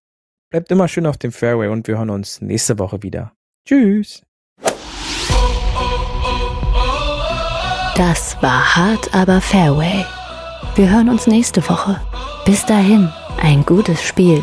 bleibt 0.50 0.70
immer 0.70 0.86
schön 0.86 1.06
auf 1.06 1.18
dem 1.18 1.32
Fairway 1.32 1.68
und 1.68 1.88
wir 1.88 1.98
hören 1.98 2.10
uns 2.10 2.40
nächste 2.40 2.78
Woche 2.78 3.02
wieder. 3.02 3.32
Tschüss. 3.66 4.22
Das 7.96 8.36
war 8.42 8.76
hart, 8.76 9.12
aber 9.14 9.40
Fairway. 9.40 10.04
Wir 10.76 10.90
hören 10.90 11.08
uns 11.08 11.26
nächste 11.26 11.66
Woche. 11.68 12.00
Bis 12.44 12.64
dahin, 12.66 13.10
ein 13.40 13.64
gutes 13.64 14.02
Spiel 14.02 14.42